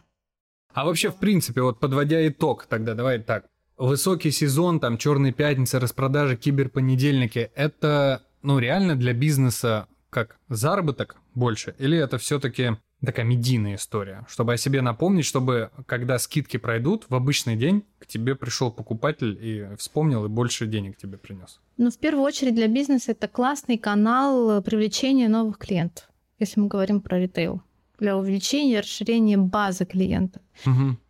А 0.72 0.84
вообще, 0.84 1.10
в 1.10 1.16
принципе, 1.16 1.60
вот 1.62 1.78
подводя 1.78 2.26
итог, 2.26 2.66
тогда 2.66 2.94
давай 2.94 3.18
так. 3.18 3.46
Высокий 3.76 4.30
сезон, 4.30 4.80
там, 4.80 4.96
черные 4.96 5.32
пятницы, 5.32 5.78
распродажи, 5.78 6.36
киберпонедельники, 6.36 7.50
это, 7.54 8.22
ну, 8.42 8.58
реально 8.58 8.96
для 8.96 9.12
бизнеса 9.12 9.86
как 10.08 10.38
заработок 10.48 11.16
больше? 11.34 11.74
Или 11.78 11.98
это 11.98 12.16
все-таки 12.16 12.76
такая 13.04 13.26
медийная 13.26 13.74
история? 13.74 14.24
Чтобы 14.30 14.54
о 14.54 14.56
себе 14.56 14.80
напомнить, 14.80 15.26
чтобы, 15.26 15.70
когда 15.84 16.18
скидки 16.18 16.56
пройдут, 16.56 17.04
в 17.10 17.14
обычный 17.14 17.54
день 17.54 17.84
к 17.98 18.06
тебе 18.06 18.34
пришел 18.34 18.72
покупатель 18.72 19.38
и 19.38 19.76
вспомнил, 19.76 20.24
и 20.24 20.28
больше 20.28 20.66
денег 20.66 20.96
тебе 20.96 21.18
принес. 21.18 21.60
Ну, 21.76 21.90
в 21.90 21.98
первую 21.98 22.24
очередь 22.24 22.54
для 22.54 22.68
бизнеса 22.68 23.12
это 23.12 23.28
классный 23.28 23.76
канал 23.76 24.62
привлечения 24.62 25.28
новых 25.28 25.58
клиентов, 25.58 26.08
если 26.38 26.60
мы 26.60 26.68
говорим 26.68 27.02
про 27.02 27.18
ритейл, 27.18 27.60
для 27.98 28.16
увеличения 28.16 28.74
и 28.74 28.80
расширения 28.80 29.36
базы 29.36 29.84
клиентов. 29.84 30.42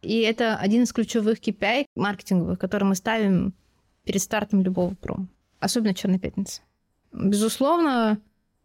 И 0.02 0.20
это 0.20 0.56
один 0.56 0.82
из 0.82 0.92
ключевых 0.92 1.40
KPI 1.40 1.86
маркетинговых, 1.94 2.58
который 2.58 2.84
мы 2.84 2.94
ставим 2.94 3.54
перед 4.04 4.22
стартом 4.22 4.62
любого 4.62 4.94
промо, 4.94 5.26
особенно 5.58 5.94
Черной 5.94 6.18
пятницы. 6.18 6.62
Безусловно, 7.12 8.18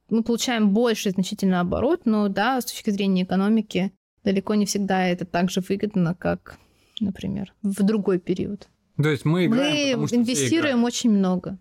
мы 0.09 0.23
получаем 0.23 0.71
больше 0.71 1.11
значительно 1.11 1.61
оборот, 1.61 2.01
но 2.05 2.27
да, 2.27 2.59
с 2.59 2.65
точки 2.65 2.89
зрения 2.89 3.23
экономики 3.23 3.91
далеко 4.23 4.55
не 4.55 4.65
всегда 4.65 5.05
это 5.07 5.25
так 5.25 5.49
же 5.49 5.61
выгодно, 5.61 6.15
как, 6.15 6.57
например, 6.99 7.53
в 7.63 7.81
другой 7.83 8.19
период. 8.19 8.67
То 9.01 9.09
есть 9.09 9.25
мы 9.25 9.45
играем, 9.45 10.01
мы 10.01 10.07
потому 10.07 10.21
инвестируем 10.21 10.79
играют. 10.79 10.85
очень 10.85 11.11
много. 11.11 11.57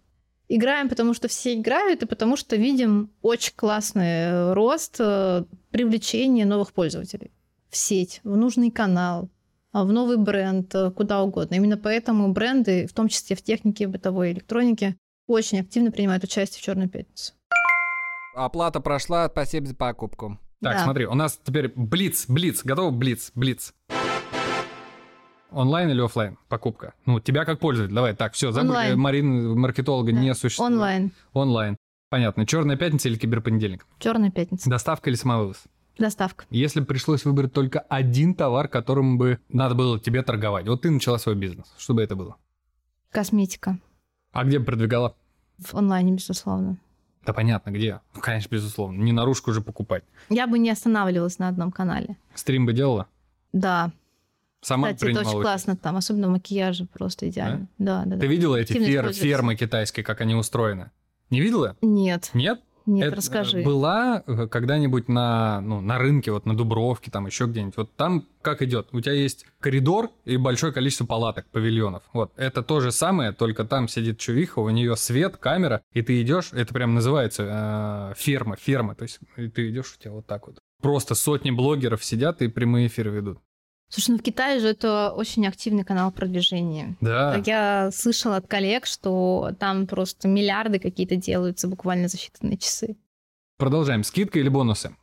Играем, 0.52 0.88
потому 0.88 1.14
что 1.14 1.28
все 1.28 1.54
играют, 1.54 2.02
и 2.02 2.06
потому 2.06 2.36
что 2.36 2.56
видим 2.56 3.10
очень 3.22 3.52
классный 3.54 4.02
э, 4.02 4.52
рост 4.52 4.96
э, 4.98 5.44
привлечения 5.70 6.44
новых 6.44 6.72
пользователей 6.72 7.30
в 7.68 7.76
сеть, 7.76 8.20
в 8.24 8.36
нужный 8.36 8.72
канал, 8.72 9.30
а, 9.70 9.84
в 9.84 9.92
новый 9.92 10.16
бренд, 10.16 10.74
э, 10.74 10.90
куда 10.90 11.22
угодно. 11.22 11.54
Именно 11.54 11.76
поэтому 11.76 12.32
бренды, 12.32 12.88
в 12.88 12.92
том 12.92 13.06
числе 13.06 13.36
в 13.36 13.42
технике, 13.42 13.86
бытовой 13.86 14.32
электронике, 14.32 14.96
очень 15.28 15.60
активно 15.60 15.92
принимают 15.92 16.24
участие 16.24 16.60
в 16.60 16.64
Черную 16.64 16.88
пятницу. 16.88 17.32
Оплата 18.34 18.80
прошла, 18.80 19.28
спасибо 19.28 19.68
за 19.68 19.76
покупку. 19.76 20.40
Так, 20.60 20.78
Да. 20.78 20.82
смотри, 20.82 21.06
у 21.06 21.14
нас 21.14 21.38
теперь 21.44 21.72
блиц, 21.76 22.26
блиц, 22.26 22.64
готов 22.64 22.94
блиц, 22.94 23.30
блиц. 23.36 23.72
Онлайн 25.52 25.90
или 25.90 26.00
оффлайн 26.04 26.38
покупка? 26.48 26.94
Ну, 27.06 27.20
тебя 27.20 27.44
как 27.44 27.58
пользователь, 27.58 27.94
давай, 27.94 28.14
так, 28.14 28.34
все, 28.34 28.50
Онлайн. 28.50 28.92
э, 28.92 28.96
Марин, 28.96 29.58
маркетолога 29.58 30.12
Да. 30.12 30.18
не 30.18 30.34
существует. 30.34 30.72
Онлайн. 30.72 31.12
Онлайн. 31.32 31.76
Понятно. 32.08 32.46
Черная 32.46 32.76
пятница 32.76 33.08
или 33.08 33.16
киберпонедельник? 33.16 33.86
Черная 33.98 34.30
пятница. 34.30 34.68
Доставка 34.68 35.10
или 35.10 35.16
самовывоз? 35.16 35.62
Доставка. 35.98 36.44
Если 36.50 36.80
бы 36.80 36.86
пришлось 36.86 37.24
выбрать 37.24 37.52
только 37.52 37.80
один 37.80 38.34
товар, 38.34 38.68
которым 38.68 39.18
бы 39.18 39.38
надо 39.48 39.74
было 39.74 39.98
тебе 40.00 40.22
торговать, 40.22 40.66
вот 40.66 40.82
ты 40.82 40.90
начала 40.90 41.18
свой 41.18 41.34
бизнес, 41.34 41.66
что 41.78 41.94
бы 41.94 42.02
это 42.02 42.16
было? 42.16 42.36
Косметика. 43.10 43.78
А 44.32 44.44
где 44.44 44.58
бы 44.58 44.64
продвигала? 44.66 45.14
В 45.58 45.74
онлайне, 45.74 46.12
безусловно. 46.12 46.78
Да 47.26 47.32
понятно, 47.34 47.70
где. 47.70 48.00
Ну, 48.14 48.20
конечно, 48.22 48.48
безусловно. 48.54 49.02
Не 49.02 49.12
наружку 49.12 49.52
же 49.52 49.60
покупать. 49.60 50.04
Я 50.30 50.46
бы 50.46 50.58
не 50.58 50.70
останавливалась 50.70 51.38
на 51.38 51.48
одном 51.48 51.70
канале. 51.70 52.16
Стрим 52.34 52.64
бы 52.66 52.72
делала? 52.72 53.06
Да. 53.52 53.92
Сама 54.62 54.88
Кстати, 54.92 55.10
это 55.10 55.20
очень 55.20 55.20
участие? 55.20 55.42
классно 55.42 55.76
там, 55.76 55.96
особенно 55.96 56.28
в 56.28 56.30
макияже, 56.32 56.86
просто 56.86 57.28
идеально. 57.28 57.68
Да, 57.78 58.04
да, 58.04 58.16
да. 58.16 58.20
Ты 58.20 58.26
видела 58.26 58.56
эти 58.56 58.74
фер- 58.74 59.12
фермы 59.12 59.56
китайские, 59.56 60.04
как 60.04 60.20
они 60.20 60.34
устроены? 60.34 60.90
Не 61.30 61.40
видела? 61.40 61.76
Нет, 61.80 62.30
Нет? 62.34 62.60
нет, 62.84 63.06
Это, 63.06 63.16
расскажи. 63.16 63.62
Была 63.62 64.22
э, 64.26 64.48
когда-нибудь 64.48 65.08
на, 65.08 65.60
ну, 65.60 65.80
на 65.80 65.96
рынке, 65.98 66.32
вот 66.32 66.44
на 66.44 66.56
Дубровке, 66.56 67.10
там 67.10 67.26
еще 67.26 67.46
где-нибудь. 67.46 67.76
Вот 67.76 67.96
там 67.96 68.26
как 68.42 68.62
идет? 68.62 68.88
У 68.92 69.00
тебя 69.00 69.12
есть 69.14 69.46
коридор 69.60 70.10
и 70.24 70.36
большое 70.36 70.72
количество 70.72 71.06
палаток, 71.06 71.46
павильонов. 71.50 72.02
Вот 72.12 72.32
это 72.36 72.62
то 72.62 72.80
же 72.80 72.90
самое, 72.90 73.32
только 73.32 73.64
там 73.64 73.88
сидит 73.88 74.18
чувиха, 74.18 74.58
у 74.58 74.68
нее 74.70 74.96
свет, 74.96 75.36
камера, 75.36 75.82
и 75.92 76.02
ты 76.02 76.20
идешь, 76.20 76.52
это 76.52 76.74
прям 76.74 76.94
называется 76.94 78.10
э, 78.12 78.14
ферма, 78.20 78.56
ферма. 78.56 78.94
То 78.94 79.04
есть 79.04 79.20
ты 79.36 79.70
идешь, 79.70 79.94
у 79.96 80.02
тебя 80.02 80.12
вот 80.12 80.26
так 80.26 80.48
вот. 80.48 80.58
Просто 80.82 81.14
сотни 81.14 81.50
блогеров 81.50 82.04
сидят 82.04 82.42
и 82.42 82.48
прямые 82.48 82.88
эфиры 82.88 83.10
ведут. 83.10 83.38
Слушай, 83.90 84.12
ну 84.12 84.18
в 84.18 84.22
Китае 84.22 84.60
же 84.60 84.68
это 84.68 85.10
очень 85.10 85.46
активный 85.48 85.82
канал 85.82 86.12
продвижения. 86.12 86.96
Да. 87.00 87.42
Я 87.44 87.90
слышала 87.92 88.36
от 88.36 88.46
коллег, 88.46 88.86
что 88.86 89.50
там 89.58 89.88
просто 89.88 90.28
миллиарды 90.28 90.78
какие-то 90.78 91.16
делаются 91.16 91.66
буквально 91.66 92.06
за 92.06 92.16
считанные 92.16 92.56
часы. 92.56 92.96
Продолжаем. 93.56 94.04
Скидка 94.04 94.38
или 94.38 94.48
бонусы? 94.48 94.94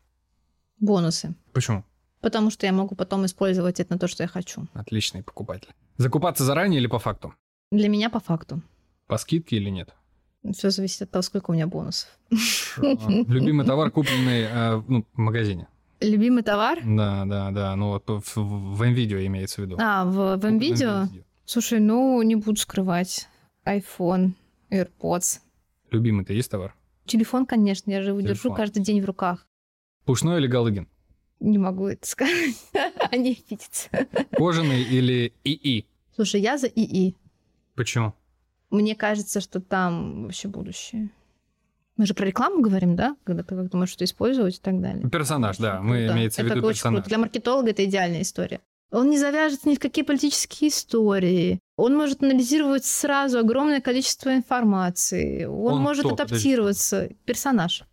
Бонусы. 0.79 1.35
Почему? 1.51 1.83
Потому 2.21 2.49
что 2.49 2.65
я 2.65 2.71
могу 2.71 2.95
потом 2.95 3.25
использовать 3.25 3.81
это 3.81 3.93
на 3.93 3.99
то, 3.99 4.07
что 4.07 4.23
я 4.23 4.29
хочу. 4.29 4.67
Отличный 4.73 5.21
покупатель. 5.21 5.69
Закупаться 5.97 6.45
заранее 6.45 6.79
или 6.79 6.87
по 6.87 6.97
факту? 6.97 7.33
Для 7.71 7.89
меня 7.89 8.09
по 8.09 8.21
факту. 8.21 8.61
По 9.07 9.17
скидке 9.17 9.57
или 9.57 9.69
нет? 9.69 9.93
Все 10.53 10.69
зависит 10.69 11.01
от 11.01 11.11
того, 11.11 11.23
сколько 11.23 11.51
у 11.51 11.53
меня 11.53 11.67
бонусов. 11.67 12.09
Любимый 12.77 13.65
товар, 13.65 13.91
купленный 13.91 14.43
э, 14.43 14.81
ну, 14.87 15.05
в 15.13 15.17
магазине. 15.17 15.67
Любимый 15.99 16.43
товар? 16.43 16.79
Да, 16.83 17.25
да, 17.25 17.51
да. 17.51 17.75
Ну 17.75 17.89
вот 17.89 18.07
в, 18.07 18.35
в 18.35 18.81
NVIDIA 18.81 19.25
имеется 19.25 19.61
в 19.61 19.65
виду. 19.65 19.77
А, 19.79 20.05
в, 20.05 20.37
в 20.37 20.45
NVIDIA? 20.45 21.07
Слушай, 21.45 21.79
ну 21.79 22.21
не 22.21 22.35
буду 22.35 22.59
скрывать. 22.59 23.27
iPhone, 23.65 24.31
AirPods. 24.69 25.39
Любимый-то 25.91 26.33
есть 26.33 26.51
товар? 26.51 26.75
Телефон, 27.05 27.45
конечно, 27.45 27.89
я 27.89 28.01
же 28.01 28.09
его 28.09 28.19
держу 28.21 28.33
Телефон. 28.43 28.55
каждый 28.55 28.83
день 28.83 29.01
в 29.01 29.05
руках. 29.05 29.47
Пушной 30.05 30.39
или 30.39 30.47
Галыгин? 30.47 30.87
Не 31.39 31.57
могу 31.57 31.87
это 31.87 32.05
сказать. 32.07 32.55
Они 33.11 33.41
видятся. 33.49 33.89
Кожаный 34.31 34.81
или 34.83 35.33
ИИ? 35.43 35.85
Слушай, 36.15 36.41
я 36.41 36.57
за 36.57 36.67
ИИ. 36.67 37.15
Почему? 37.75 38.13
Мне 38.69 38.95
кажется, 38.95 39.39
что 39.39 39.61
там 39.61 40.23
вообще 40.23 40.47
будущее. 40.47 41.09
Мы 41.97 42.05
же 42.05 42.13
про 42.13 42.25
рекламу 42.25 42.61
говорим, 42.61 42.95
да? 42.95 43.15
Когда 43.23 43.43
ты 43.43 43.55
как-то 43.55 43.75
можешь 43.77 43.93
что 43.93 44.05
использовать 44.05 44.57
и 44.57 44.61
так 44.61 44.79
далее. 44.81 45.09
Персонаж, 45.09 45.57
да. 45.57 45.79
Очень 45.79 45.83
Мы 45.89 45.97
круто. 46.05 46.13
имеется 46.13 46.43
в 46.43 46.45
это 46.45 46.55
виду 46.55 46.67
очень 46.67 46.75
персонаж. 46.77 46.97
круто. 46.99 47.09
Для 47.09 47.17
маркетолога 47.17 47.69
это 47.71 47.85
идеальная 47.85 48.21
история. 48.21 48.61
Он 48.91 49.09
не 49.09 49.17
завяжется 49.17 49.67
ни 49.67 49.75
в 49.75 49.79
какие 49.79 50.05
политические 50.05 50.69
истории. 50.69 51.59
Он 51.75 51.95
может 51.95 52.23
анализировать 52.23 52.85
сразу 52.85 53.39
огромное 53.39 53.81
количество 53.81 54.33
информации. 54.33 55.43
Он, 55.45 55.73
Он 55.73 55.81
может 55.81 56.05
кто? 56.05 56.13
адаптироваться. 56.13 57.09
Персонаж. 57.25 57.83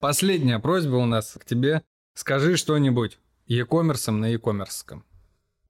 Последняя 0.00 0.58
просьба 0.58 0.96
у 0.96 1.06
нас 1.06 1.36
к 1.40 1.44
тебе. 1.44 1.82
Скажи 2.14 2.56
что-нибудь 2.56 3.18
e-commerce 3.46 4.10
на 4.10 4.26
e-commerce. 4.26 5.00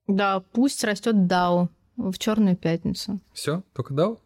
Да, 0.06 0.40
пусть 0.40 0.82
растет 0.82 1.14
DAO 1.14 1.68
в 1.96 2.18
черную 2.18 2.56
пятницу. 2.56 3.20
Все? 3.32 3.62
Только 3.74 3.94
дал? 3.94 4.20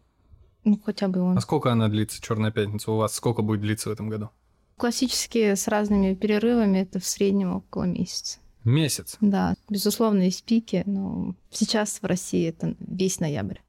Ну, 0.65 0.79
хотя 0.83 1.07
бы 1.07 1.21
он. 1.21 1.37
А 1.37 1.41
сколько 1.41 1.71
она 1.71 1.87
длится, 1.87 2.21
Черная 2.21 2.51
пятница? 2.51 2.91
У 2.91 2.97
вас 2.97 3.13
сколько 3.13 3.43
будет 3.43 3.61
длиться 3.61 3.89
в 3.89 3.91
этом 3.91 4.09
году? 4.09 4.31
Классические 4.77 5.55
с 5.55 5.67
разными 5.67 6.15
перерывами 6.15 6.79
это 6.79 6.99
в 6.99 7.05
среднем 7.05 7.55
около 7.55 7.83
месяца. 7.83 8.39
Месяц. 8.63 9.17
Да, 9.21 9.55
безусловно, 9.69 10.23
есть 10.23 10.43
пики, 10.43 10.81
но 10.87 11.35
сейчас 11.51 11.99
в 12.01 12.05
России 12.05 12.49
это 12.49 12.75
весь 12.79 13.19
ноябрь. 13.19 13.59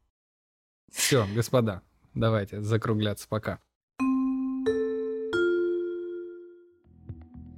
Все, 0.90 1.26
господа, 1.34 1.82
давайте 2.14 2.62
закругляться. 2.62 3.26
Пока. 3.28 3.60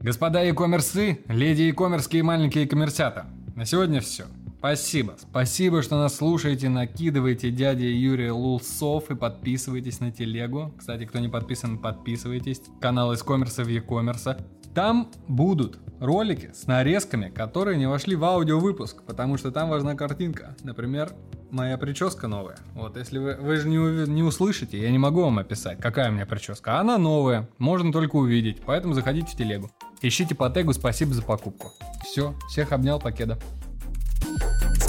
Господа 0.01 0.43
e-коммерсы, 0.43 1.21
леди 1.29 1.63
e-коммерские 1.63 2.21
и 2.21 2.23
маленькие 2.23 2.67
коммерсята. 2.67 3.27
На 3.55 3.65
сегодня 3.65 4.01
все. 4.01 4.27
Спасибо. 4.59 5.15
Спасибо, 5.19 5.83
что 5.83 5.99
нас 5.99 6.17
слушаете, 6.17 6.69
накидывайте 6.69 7.53
дядя 7.53 7.85
Юрия 7.85 8.33
Лулсов 8.33 9.09
и 9.09 9.15
подписывайтесь 9.15 10.01
на 10.01 10.11
телегу. 10.11 10.75
Кстати, 10.77 11.05
кто 11.05 11.21
не 11.21 11.29
подписан, 11.29 11.79
подписывайтесь. 11.79 12.63
Канал 12.81 13.13
из 13.13 13.23
коммерса 13.23 13.63
в 13.63 13.69
e-коммерса. 13.69 14.37
Там 14.75 15.11
будут 15.29 15.79
ролики 16.01 16.51
с 16.53 16.67
нарезками, 16.67 17.29
которые 17.29 17.79
не 17.79 17.87
вошли 17.87 18.17
в 18.17 18.25
аудиовыпуск, 18.25 19.03
потому 19.05 19.37
что 19.37 19.53
там 19.53 19.69
важна 19.71 19.95
картинка. 19.95 20.57
Например, 20.65 21.13
моя 21.53 21.79
прическа 21.79 22.27
новая. 22.27 22.59
Вот, 22.75 22.97
если 22.97 23.19
вы, 23.19 23.37
вы 23.37 23.57
же 23.59 23.69
не, 23.69 24.09
не 24.09 24.25
услышите, 24.25 24.81
я 24.81 24.91
не 24.91 24.99
могу 24.99 25.23
вам 25.23 25.39
описать, 25.39 25.81
какая 25.81 26.11
у 26.11 26.13
меня 26.13 26.27
прическа. 26.27 26.81
Она 26.81 26.99
новая, 26.99 27.49
можно 27.59 27.93
только 27.93 28.17
увидеть, 28.17 28.61
поэтому 28.67 28.95
заходите 28.95 29.29
в 29.29 29.37
телегу. 29.37 29.71
Ищите 30.03 30.35
по 30.35 30.51
тегу 30.51 30.73
«Спасибо 30.73 31.15
за 31.15 31.23
покупку». 31.23 31.73
Все, 32.05 32.35
всех 32.49 32.73
обнял, 32.73 33.01
покеда. 33.01 33.39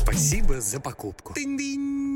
Спасибо 0.09 0.59
за 0.59 0.79
покупку. 0.79 1.33
Тынь-дынь. 1.33 2.08